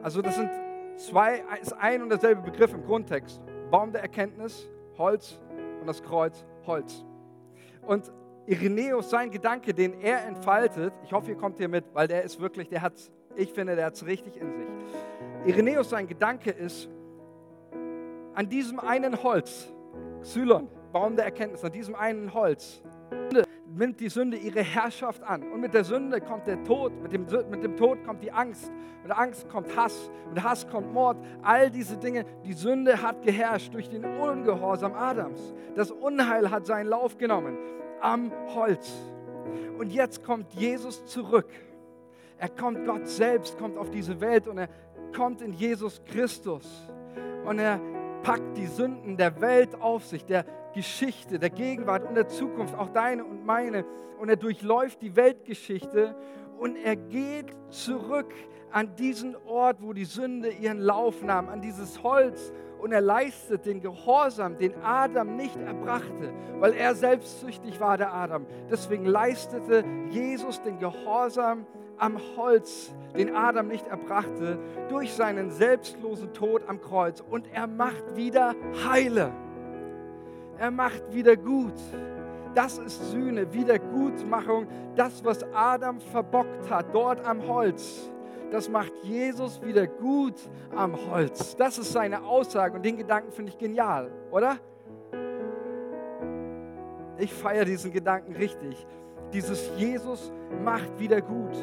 Also 0.01 0.23
das 0.23 0.35
sind 0.35 0.49
zwei, 0.97 1.43
ist 1.61 1.73
ein 1.73 2.01
und 2.01 2.09
derselbe 2.09 2.41
Begriff 2.41 2.73
im 2.73 2.83
Grundtext. 2.83 3.39
Baum 3.69 3.91
der 3.91 4.01
Erkenntnis, 4.01 4.67
Holz 4.97 5.39
und 5.79 5.85
das 5.85 6.01
Kreuz, 6.01 6.43
Holz. 6.65 7.05
Und 7.85 8.11
Irenäus, 8.47 9.11
sein 9.11 9.29
Gedanke, 9.29 9.71
den 9.71 10.01
er 10.01 10.25
entfaltet, 10.25 10.91
ich 11.03 11.13
hoffe, 11.13 11.29
ihr 11.29 11.37
kommt 11.37 11.59
hier 11.59 11.69
mit, 11.69 11.85
weil 11.93 12.07
der 12.07 12.23
ist 12.23 12.39
wirklich, 12.39 12.67
der 12.67 12.81
hat 12.81 12.95
ich 13.35 13.53
finde, 13.53 13.75
der 13.75 13.85
hat 13.85 13.93
es 13.93 14.07
richtig 14.07 14.37
in 14.37 14.51
sich. 14.51 14.67
Irenäus, 15.45 15.91
sein 15.91 16.07
Gedanke 16.07 16.49
ist, 16.49 16.89
an 18.33 18.49
diesem 18.49 18.79
einen 18.79 19.21
Holz, 19.21 19.71
Xylon, 20.23 20.67
Baum 20.91 21.15
der 21.15 21.25
Erkenntnis, 21.25 21.63
an 21.63 21.71
diesem 21.71 21.95
einen 21.95 22.33
Holz, 22.33 22.81
nimmt 23.67 23.99
die 23.99 24.09
Sünde 24.09 24.37
ihre 24.37 24.61
Herrschaft 24.61 25.23
an. 25.23 25.43
Und 25.51 25.61
mit 25.61 25.73
der 25.73 25.83
Sünde 25.83 26.19
kommt 26.21 26.47
der 26.47 26.63
Tod, 26.63 26.91
mit 27.01 27.11
dem, 27.11 27.25
mit 27.49 27.63
dem 27.63 27.77
Tod 27.77 28.03
kommt 28.03 28.23
die 28.23 28.31
Angst, 28.31 28.71
mit 29.01 29.09
der 29.09 29.19
Angst 29.19 29.47
kommt 29.49 29.75
Hass, 29.75 30.09
mit 30.29 30.43
Hass 30.43 30.67
kommt 30.67 30.93
Mord. 30.93 31.17
All 31.41 31.69
diese 31.69 31.97
Dinge, 31.97 32.25
die 32.45 32.53
Sünde 32.53 33.01
hat 33.01 33.21
geherrscht 33.21 33.73
durch 33.73 33.89
den 33.89 34.05
Ungehorsam 34.05 34.93
Adams. 34.93 35.53
Das 35.75 35.91
Unheil 35.91 36.49
hat 36.49 36.65
seinen 36.65 36.87
Lauf 36.87 37.17
genommen 37.17 37.57
am 38.01 38.31
Holz. 38.55 38.91
Und 39.77 39.91
jetzt 39.91 40.23
kommt 40.23 40.53
Jesus 40.53 41.05
zurück. 41.05 41.49
Er 42.37 42.49
kommt, 42.49 42.85
Gott 42.85 43.07
selbst 43.07 43.57
kommt 43.57 43.77
auf 43.77 43.89
diese 43.89 44.21
Welt 44.21 44.47
und 44.47 44.57
er 44.57 44.69
kommt 45.15 45.41
in 45.41 45.53
Jesus 45.53 46.01
Christus. 46.05 46.65
Und 47.45 47.59
er 47.59 47.79
packt 48.21 48.57
die 48.57 48.67
Sünden 48.67 49.17
der 49.17 49.41
Welt 49.41 49.81
auf 49.81 50.05
sich, 50.05 50.25
der 50.25 50.45
Geschichte, 50.73 51.39
der 51.39 51.49
Gegenwart 51.49 52.07
und 52.07 52.15
der 52.15 52.27
Zukunft, 52.27 52.75
auch 52.75 52.89
deine 52.89 53.25
und 53.25 53.45
meine. 53.45 53.85
Und 54.19 54.29
er 54.29 54.35
durchläuft 54.35 55.01
die 55.01 55.15
Weltgeschichte 55.15 56.15
und 56.59 56.75
er 56.75 56.95
geht 56.95 57.55
zurück 57.69 58.33
an 58.71 58.95
diesen 58.95 59.35
Ort, 59.47 59.81
wo 59.81 59.93
die 59.93 60.05
Sünde 60.05 60.49
ihren 60.49 60.79
Lauf 60.79 61.23
nahm, 61.23 61.49
an 61.49 61.61
dieses 61.61 62.03
Holz. 62.03 62.51
Und 62.79 62.91
er 62.91 63.01
leistet 63.01 63.65
den 63.65 63.81
Gehorsam, 63.81 64.57
den 64.57 64.73
Adam 64.83 65.35
nicht 65.35 65.55
erbrachte, 65.57 66.33
weil 66.59 66.73
er 66.73 66.95
selbstsüchtig 66.95 67.79
war, 67.79 67.97
der 67.97 68.13
Adam. 68.13 68.45
Deswegen 68.69 69.05
leistete 69.05 69.83
Jesus 70.11 70.61
den 70.61 70.79
Gehorsam 70.79 71.65
am 71.99 72.17
Holz, 72.37 72.91
den 73.17 73.35
Adam 73.35 73.67
nicht 73.67 73.87
erbrachte, 73.87 74.57
durch 74.89 75.13
seinen 75.13 75.51
selbstlosen 75.51 76.33
Tod 76.33 76.63
am 76.67 76.81
Kreuz. 76.81 77.21
Und 77.29 77.47
er 77.53 77.67
macht 77.67 78.15
wieder 78.15 78.55
heile. 78.87 79.31
Er 80.57 80.71
macht 80.71 81.13
wieder 81.13 81.35
gut. 81.35 81.73
Das 82.55 82.77
ist 82.77 83.11
Sühne, 83.11 83.53
Wiedergutmachung. 83.53 84.67
Das, 84.95 85.23
was 85.23 85.43
Adam 85.53 85.99
verbockt 85.99 86.69
hat, 86.69 86.87
dort 86.93 87.25
am 87.25 87.47
Holz, 87.47 88.09
das 88.51 88.67
macht 88.67 88.91
Jesus 89.03 89.61
wieder 89.61 89.85
gut 89.85 90.35
am 90.75 90.95
Holz. 91.11 91.55
Das 91.55 91.77
ist 91.77 91.91
seine 91.91 92.23
Aussage 92.23 92.75
und 92.75 92.83
den 92.83 92.97
Gedanken 92.97 93.31
finde 93.31 93.51
ich 93.51 93.57
genial, 93.57 94.11
oder? 94.31 94.57
Ich 97.19 97.33
feiere 97.33 97.65
diesen 97.65 97.91
Gedanken 97.91 98.33
richtig. 98.35 98.87
Dieses 99.33 99.69
Jesus 99.77 100.31
macht 100.63 100.99
wieder 100.99 101.21
gut. 101.21 101.55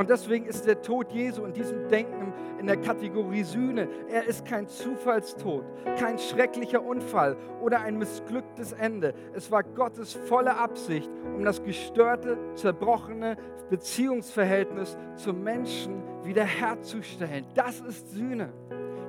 Und 0.00 0.08
deswegen 0.08 0.46
ist 0.46 0.66
der 0.66 0.80
Tod 0.80 1.12
Jesu 1.12 1.44
in 1.44 1.52
diesem 1.52 1.86
Denken 1.90 2.32
in 2.58 2.66
der 2.66 2.78
Kategorie 2.78 3.42
Sühne. 3.42 3.86
Er 4.08 4.24
ist 4.24 4.46
kein 4.46 4.66
Zufallstod, 4.66 5.62
kein 5.98 6.18
schrecklicher 6.18 6.82
Unfall 6.82 7.36
oder 7.60 7.82
ein 7.82 7.98
missglücktes 7.98 8.72
Ende. 8.72 9.12
Es 9.34 9.50
war 9.50 9.62
Gottes 9.62 10.14
volle 10.14 10.56
Absicht, 10.56 11.10
um 11.36 11.44
das 11.44 11.62
gestörte, 11.62 12.38
zerbrochene 12.54 13.36
Beziehungsverhältnis 13.68 14.96
zum 15.16 15.44
Menschen 15.44 16.02
wiederherzustellen. 16.24 17.44
Das 17.54 17.80
ist 17.80 18.10
Sühne. 18.12 18.54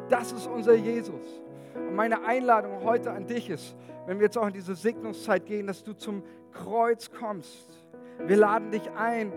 Das 0.10 0.34
ist 0.34 0.46
unser 0.46 0.74
Jesus. 0.74 1.42
Und 1.74 1.96
meine 1.96 2.26
Einladung 2.26 2.84
heute 2.84 3.12
an 3.12 3.28
dich 3.28 3.50
ist, 3.50 3.78
wenn 4.08 4.20
wir 4.20 4.26
jetzt 4.26 4.38
auch 4.38 4.48
in 4.48 4.54
diese 4.54 4.76
Segnungszeit 4.76 5.46
gehen, 5.46 5.68
dass 5.68 5.86
du 5.86 5.94
zum 5.94 6.22
Kreuz 6.52 7.10
kommst 7.10 7.82
wir 8.28 8.38
laden 8.38 8.72
dich 8.72 8.90
ein, 8.92 9.32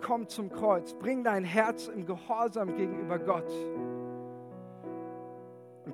komm 0.00 0.28
zum 0.28 0.50
Kreuz, 0.50 0.94
bring 0.94 1.24
dein 1.24 1.44
Herz 1.44 1.88
im 1.88 2.06
Gehorsam 2.06 2.76
gegenüber 2.76 3.18
Gott 3.18 3.50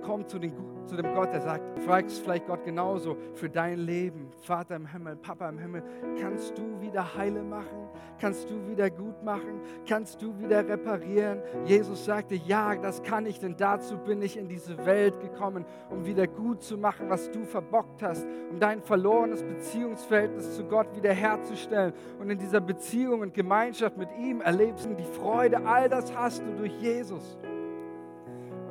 komm 0.07 0.27
zu, 0.29 0.38
den, 0.38 0.53
zu, 0.87 0.97
dem 0.97 1.12
Gott, 1.14 1.33
der 1.33 1.40
sagt, 1.40 1.81
fragst 1.81 2.21
vielleicht 2.23 2.47
Gott 2.47 2.64
genauso 2.64 3.16
für 3.35 3.51
dein 3.51 3.79
Leben, 3.79 4.31
Vater 4.42 4.77
im 4.77 4.87
Himmel, 4.87 5.16
Papa 5.16 5.49
im 5.49 5.59
Himmel, 5.59 5.83
kannst 6.21 6.57
du 6.57 6.81
wieder 6.81 7.16
heile 7.16 7.42
machen? 7.42 7.88
Kannst 8.21 8.49
du 8.49 8.69
wieder 8.69 8.88
gut 8.88 9.23
machen? 9.23 9.61
Kannst 9.87 10.23
du 10.23 10.38
wieder 10.38 10.66
reparieren? 10.66 11.40
Jesus 11.64 12.05
sagte, 12.05 12.37
ja, 12.37 12.77
das 12.77 13.03
kann 13.03 13.27
ich, 13.27 13.40
denn 13.40 13.57
dazu 13.57 13.99
bin 13.99 14.23
ich 14.23 14.37
in 14.37 14.49
diese 14.49 14.87
Welt 14.87 15.21
gekommen, 15.21 15.64
um 15.90 16.07
wieder 16.07 16.27
gut 16.27 16.62
zu 16.62 16.79
machen, 16.79 17.11
was 17.11 17.31
du 17.31 17.45
verbockt 17.45 18.03
hast, 18.03 18.27
um 18.51 18.61
dein 18.61 18.81
verlorenes 18.81 19.42
Beziehungsverhältnis 19.42 20.57
zu 20.57 20.64
Gott 20.64 20.95
wiederherzustellen. 20.95 21.92
Und 22.21 22.31
in 22.31 22.38
dieser 22.38 22.61
Beziehung 22.61 23.21
und 23.21 23.35
Gemeinschaft 23.35 23.97
mit 23.97 24.09
ihm 24.19 24.40
erlebst 24.40 24.87
du 24.87 24.95
die 24.95 25.05
Freude, 25.05 25.66
all 25.66 25.88
das 25.88 26.14
hast 26.14 26.42
du 26.42 26.53
durch 26.57 26.73
Jesus 26.81 27.37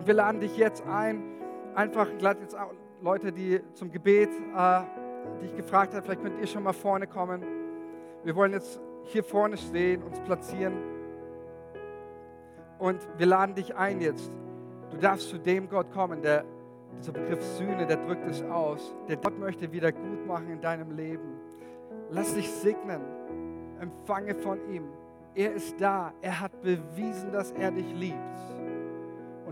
wir 0.05 0.13
laden 0.13 0.39
dich 0.39 0.55
jetzt 0.57 0.85
ein, 0.87 1.23
einfach, 1.73 2.07
ich 2.15 2.21
lade 2.21 2.41
jetzt 2.41 2.57
auch 2.57 2.71
Leute, 3.01 3.31
die 3.31 3.59
zum 3.73 3.91
Gebet 3.91 4.29
äh, 4.55 4.81
dich 5.41 5.55
gefragt 5.55 5.93
haben, 5.93 6.03
vielleicht 6.03 6.21
könnt 6.21 6.39
ihr 6.39 6.47
schon 6.47 6.63
mal 6.63 6.73
vorne 6.73 7.07
kommen. 7.07 7.43
Wir 8.23 8.35
wollen 8.35 8.53
jetzt 8.53 8.79
hier 9.05 9.23
vorne 9.23 9.57
stehen, 9.57 10.03
uns 10.03 10.19
platzieren. 10.21 10.73
Und 12.77 12.99
wir 13.17 13.25
laden 13.25 13.55
dich 13.55 13.75
ein 13.75 13.99
jetzt. 14.01 14.31
Du 14.91 14.97
darfst 14.97 15.29
zu 15.29 15.37
dem 15.37 15.69
Gott 15.69 15.91
kommen, 15.91 16.21
der, 16.21 16.45
dieser 16.99 17.11
Begriff 17.11 17.43
Sühne, 17.57 17.85
der 17.85 17.97
drückt 17.97 18.27
es 18.27 18.43
aus. 18.43 18.95
Der 19.07 19.17
Gott 19.17 19.39
möchte 19.39 19.71
wieder 19.71 19.91
gut 19.91 20.25
machen 20.27 20.49
in 20.51 20.61
deinem 20.61 20.91
Leben. 20.91 21.39
Lass 22.09 22.33
dich 22.33 22.49
segnen. 22.49 23.01
Empfange 23.79 24.35
von 24.35 24.59
ihm. 24.71 24.85
Er 25.33 25.53
ist 25.53 25.79
da. 25.79 26.13
Er 26.21 26.39
hat 26.39 26.61
bewiesen, 26.61 27.31
dass 27.31 27.51
er 27.51 27.71
dich 27.71 27.91
liebt. 27.93 28.54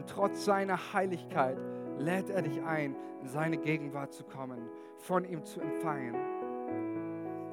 Und 0.03 0.09
trotz 0.09 0.43
seiner 0.43 0.77
Heiligkeit 0.91 1.57
lädt 1.97 2.29
er 2.29 2.41
dich 2.41 2.61
ein, 2.61 2.93
in 3.21 3.27
seine 3.29 3.55
Gegenwart 3.55 4.11
zu 4.11 4.25
kommen, 4.25 4.67
von 4.97 5.23
ihm 5.23 5.45
zu 5.45 5.61
empfangen. 5.61 6.13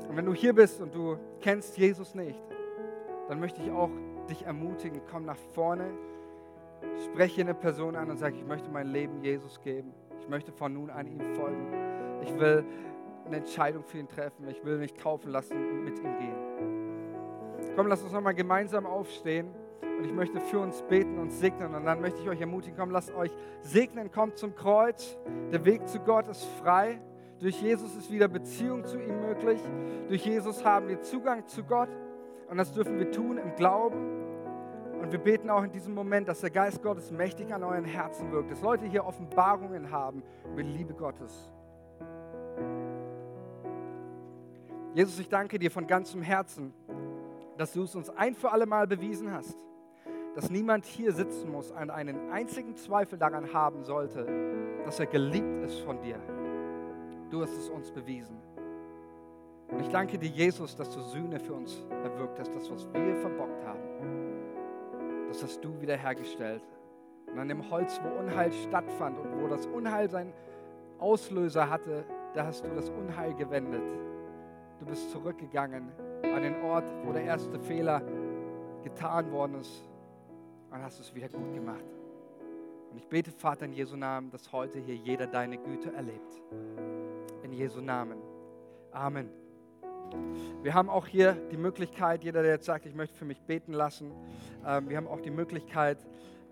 Und 0.09 0.17
wenn 0.17 0.27
du 0.27 0.35
hier 0.35 0.53
bist 0.53 0.81
und 0.81 0.93
du 0.93 1.17
kennst 1.41 1.79
Jesus 1.79 2.17
nicht, 2.17 2.43
dann 3.29 3.39
möchte 3.39 3.63
ich 3.63 3.71
auch 3.71 3.91
dich 4.29 4.43
ermutigen, 4.43 5.01
komm 5.09 5.27
nach 5.27 5.37
vorne, 5.55 5.93
spreche 7.05 7.43
eine 7.43 7.55
Person 7.55 7.95
an 7.95 8.11
und 8.11 8.17
sage, 8.17 8.35
ich 8.35 8.45
möchte 8.45 8.69
mein 8.69 8.89
Leben 8.89 9.23
Jesus 9.23 9.61
geben. 9.61 9.95
Ich 10.19 10.29
möchte 10.29 10.51
von 10.51 10.75
nun 10.75 10.91
an 10.91 11.07
ihm 11.07 11.21
folgen. 11.37 11.69
Ich 12.23 12.37
will 12.37 12.65
eine 13.27 13.37
Entscheidung 13.37 13.85
für 13.85 13.99
ihn 13.99 14.09
treffen. 14.09 14.49
Ich 14.49 14.65
will 14.65 14.79
mich 14.79 14.97
kaufen 14.97 15.31
lassen 15.31 15.55
und 15.55 15.85
mit 15.85 16.01
ihm 16.01 16.19
gehen. 16.19 17.77
Komm, 17.77 17.87
lass 17.87 18.03
uns 18.03 18.11
nochmal 18.11 18.35
gemeinsam 18.35 18.87
aufstehen. 18.87 19.55
Und 19.83 20.07
ich 20.07 20.12
möchte 20.12 20.40
für 20.40 20.59
uns 20.59 20.83
beten 20.83 21.19
und 21.19 21.31
segnen. 21.31 21.75
Und 21.75 21.85
dann 21.85 22.01
möchte 22.01 22.21
ich 22.23 22.29
euch 22.29 22.40
ermutigen, 22.40 22.75
komm, 22.79 22.90
lasst 22.90 23.14
euch 23.14 23.31
segnen, 23.61 24.11
kommt 24.11 24.38
zum 24.38 24.55
Kreuz. 24.55 25.19
Der 25.53 25.64
Weg 25.64 25.87
zu 25.88 26.01
Gott 26.01 26.27
ist 26.29 26.45
frei. 26.62 27.01
Durch 27.38 27.61
Jesus 27.61 27.95
ist 27.97 28.11
wieder 28.11 28.29
Beziehung 28.29 28.85
zu 28.85 28.99
ihm 28.99 29.21
möglich. 29.21 29.61
Durch 30.09 30.25
Jesus 30.25 30.64
haben 30.64 30.88
wir 30.88 31.01
Zugang 31.01 31.47
zu 31.47 31.64
Gott. 31.64 31.88
Und 32.49 32.57
das 32.57 32.73
dürfen 32.73 32.99
wir 32.99 33.11
tun 33.11 33.38
im 33.38 33.55
Glauben. 33.57 33.99
Und 35.01 35.12
wir 35.12 35.19
beten 35.19 35.49
auch 35.49 35.62
in 35.62 35.71
diesem 35.71 35.95
Moment, 35.95 36.29
dass 36.29 36.40
der 36.40 36.51
Geist 36.51 36.83
Gottes 36.83 37.11
mächtig 37.11 37.53
an 37.53 37.62
euren 37.62 37.85
Herzen 37.85 38.31
wirkt. 38.33 38.51
Dass 38.51 38.61
Leute 38.62 38.87
hier 38.87 39.05
Offenbarungen 39.05 39.90
haben 39.90 40.23
über 40.51 40.62
die 40.62 40.73
Liebe 40.73 40.95
Gottes. 40.95 41.51
Jesus, 44.95 45.19
ich 45.19 45.29
danke 45.29 45.59
dir 45.59 45.71
von 45.71 45.87
ganzem 45.87 46.21
Herzen, 46.21 46.75
dass 47.57 47.73
du 47.73 47.85
es 47.85 47.95
uns 47.95 48.11
ein 48.11 48.35
für 48.35 48.51
alle 48.51 48.66
Mal 48.66 48.87
bewiesen 48.87 49.31
hast 49.33 49.59
dass 50.35 50.51
niemand 50.51 50.87
hier 50.87 51.12
sitzen 51.12 51.51
muss 51.51 51.71
und 51.71 51.90
einen 51.90 52.31
einzigen 52.31 52.77
Zweifel 52.77 53.19
daran 53.19 53.53
haben 53.53 53.85
sollte, 53.85 54.27
dass 54.85 55.01
er 55.01 55.07
geliebt 55.07 55.64
ist 55.64 55.81
von 55.81 56.01
dir. 56.01 56.16
Du 57.31 57.43
hast 57.43 57.57
es 57.57 57.69
uns 57.69 57.90
bewiesen. 57.90 58.38
Und 59.69 59.81
ich 59.81 59.88
danke 59.88 60.19
dir, 60.19 60.29
Jesus, 60.29 60.77
dass 60.77 60.90
du 60.90 61.01
Sühne 61.01 61.38
für 61.38 61.55
uns 61.55 61.85
erwirkt 62.03 62.38
hast, 62.38 62.55
das, 62.55 62.71
was 62.71 62.87
wir 62.93 63.16
verbockt 63.16 63.64
haben. 63.64 63.81
Das 65.29 65.43
hast 65.43 65.64
du 65.64 65.81
wiederhergestellt. 65.81 66.62
Und 67.33 67.38
an 67.38 67.49
dem 67.49 67.71
Holz, 67.71 68.01
wo 68.03 68.19
Unheil 68.19 68.53
stattfand 68.53 69.19
und 69.19 69.40
wo 69.40 69.47
das 69.47 69.66
Unheil 69.66 70.11
seinen 70.11 70.33
Auslöser 70.99 71.71
hatte, 71.71 72.05
da 72.35 72.47
hast 72.47 72.64
du 72.64 72.71
das 72.75 72.90
Unheil 72.90 73.35
gewendet. 73.35 73.83
Du 74.81 74.87
bist 74.87 75.11
zurückgegangen 75.11 75.93
an 76.23 76.43
den 76.43 76.61
Ort, 76.62 76.85
wo 77.05 77.12
der 77.12 77.23
erste 77.23 77.61
Fehler 77.61 78.03
getan 78.83 79.31
worden 79.31 79.61
ist 79.61 79.89
und 80.71 80.83
hast 80.83 81.01
es 81.01 81.15
wieder 81.15 81.29
gut 81.29 81.53
gemacht. 81.53 81.85
Und 82.91 82.99
ich 82.99 83.07
bete, 83.07 83.31
Vater, 83.31 83.67
in 83.67 83.73
Jesu 83.73 83.97
Namen, 83.97 84.31
dass 84.31 84.53
heute 84.53 84.79
hier 84.81 84.97
jeder 84.97 85.27
deine 85.27 85.59
Güte 85.59 85.93
erlebt. 85.93 86.43
In 87.43 87.53
Jesu 87.53 87.81
Namen. 87.81 88.19
Amen. 88.93 89.31
Wir 90.63 90.75
haben 90.75 90.91
auch 90.91 91.07
hier 91.07 91.35
die 91.53 91.57
Möglichkeit, 91.57 92.25
jeder, 92.25 92.43
der 92.43 92.53
jetzt 92.53 92.67
sagt, 92.67 92.87
ich 92.87 92.95
möchte 92.95 93.17
für 93.17 93.25
mich 93.25 93.41
beten 93.43 93.73
lassen, 93.73 94.13
ähm, 94.67 94.89
wir 94.89 94.97
haben 94.97 95.07
auch 95.07 95.21
die 95.21 95.31
Möglichkeit, 95.31 95.99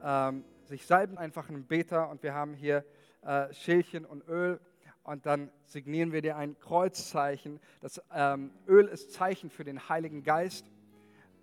ähm, 0.03 0.45
sich 0.65 0.87
salben, 0.87 1.19
einfach 1.19 1.49
einen 1.49 1.65
Beter 1.65 2.09
und 2.09 2.23
wir 2.23 2.35
haben 2.35 2.55
hier 2.55 2.85
äh, 3.23 3.53
Schälchen 3.53 4.05
und 4.05 4.27
Öl 4.29 4.61
und 5.03 5.27
dann 5.27 5.51
signieren 5.65 6.13
wir 6.13 6.23
dir 6.23 6.37
ein 6.37 6.59
Kreuzzeichen. 6.59 7.59
Das 7.81 8.01
ähm, 8.15 8.53
Öl 8.69 8.87
ist 8.87 9.13
Zeichen 9.13 9.51
für 9.51 9.65
den 9.65 9.89
Heiligen 9.89 10.23
Geist 10.23 10.71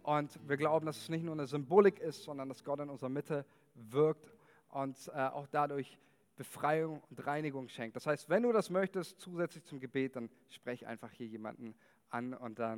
und 0.05 0.39
wir 0.47 0.55
glauben, 0.55 0.85
dass 0.85 0.97
es 0.97 1.09
nicht 1.09 1.23
nur 1.23 1.33
eine 1.33 1.47
Symbolik 1.47 1.99
ist, 1.99 2.23
sondern 2.23 2.47
dass 2.47 2.63
Gott 2.63 2.79
in 2.79 2.89
unserer 2.89 3.09
Mitte 3.09 3.43
wirkt 3.73 4.31
und 4.69 4.95
äh, 5.07 5.19
auch 5.19 5.47
dadurch 5.47 5.97
Befreiung 6.35 7.01
und 7.09 7.25
Reinigung 7.25 7.69
schenkt. 7.69 7.95
Das 7.95 8.05
heißt, 8.05 8.29
wenn 8.29 8.43
du 8.43 8.51
das 8.51 8.69
möchtest, 8.69 9.19
zusätzlich 9.19 9.63
zum 9.63 9.79
Gebet, 9.79 10.15
dann 10.15 10.29
sprech 10.49 10.85
einfach 10.85 11.11
hier 11.11 11.25
jemanden 11.25 11.73
an 12.11 12.35
und 12.35 12.59
dann 12.59 12.73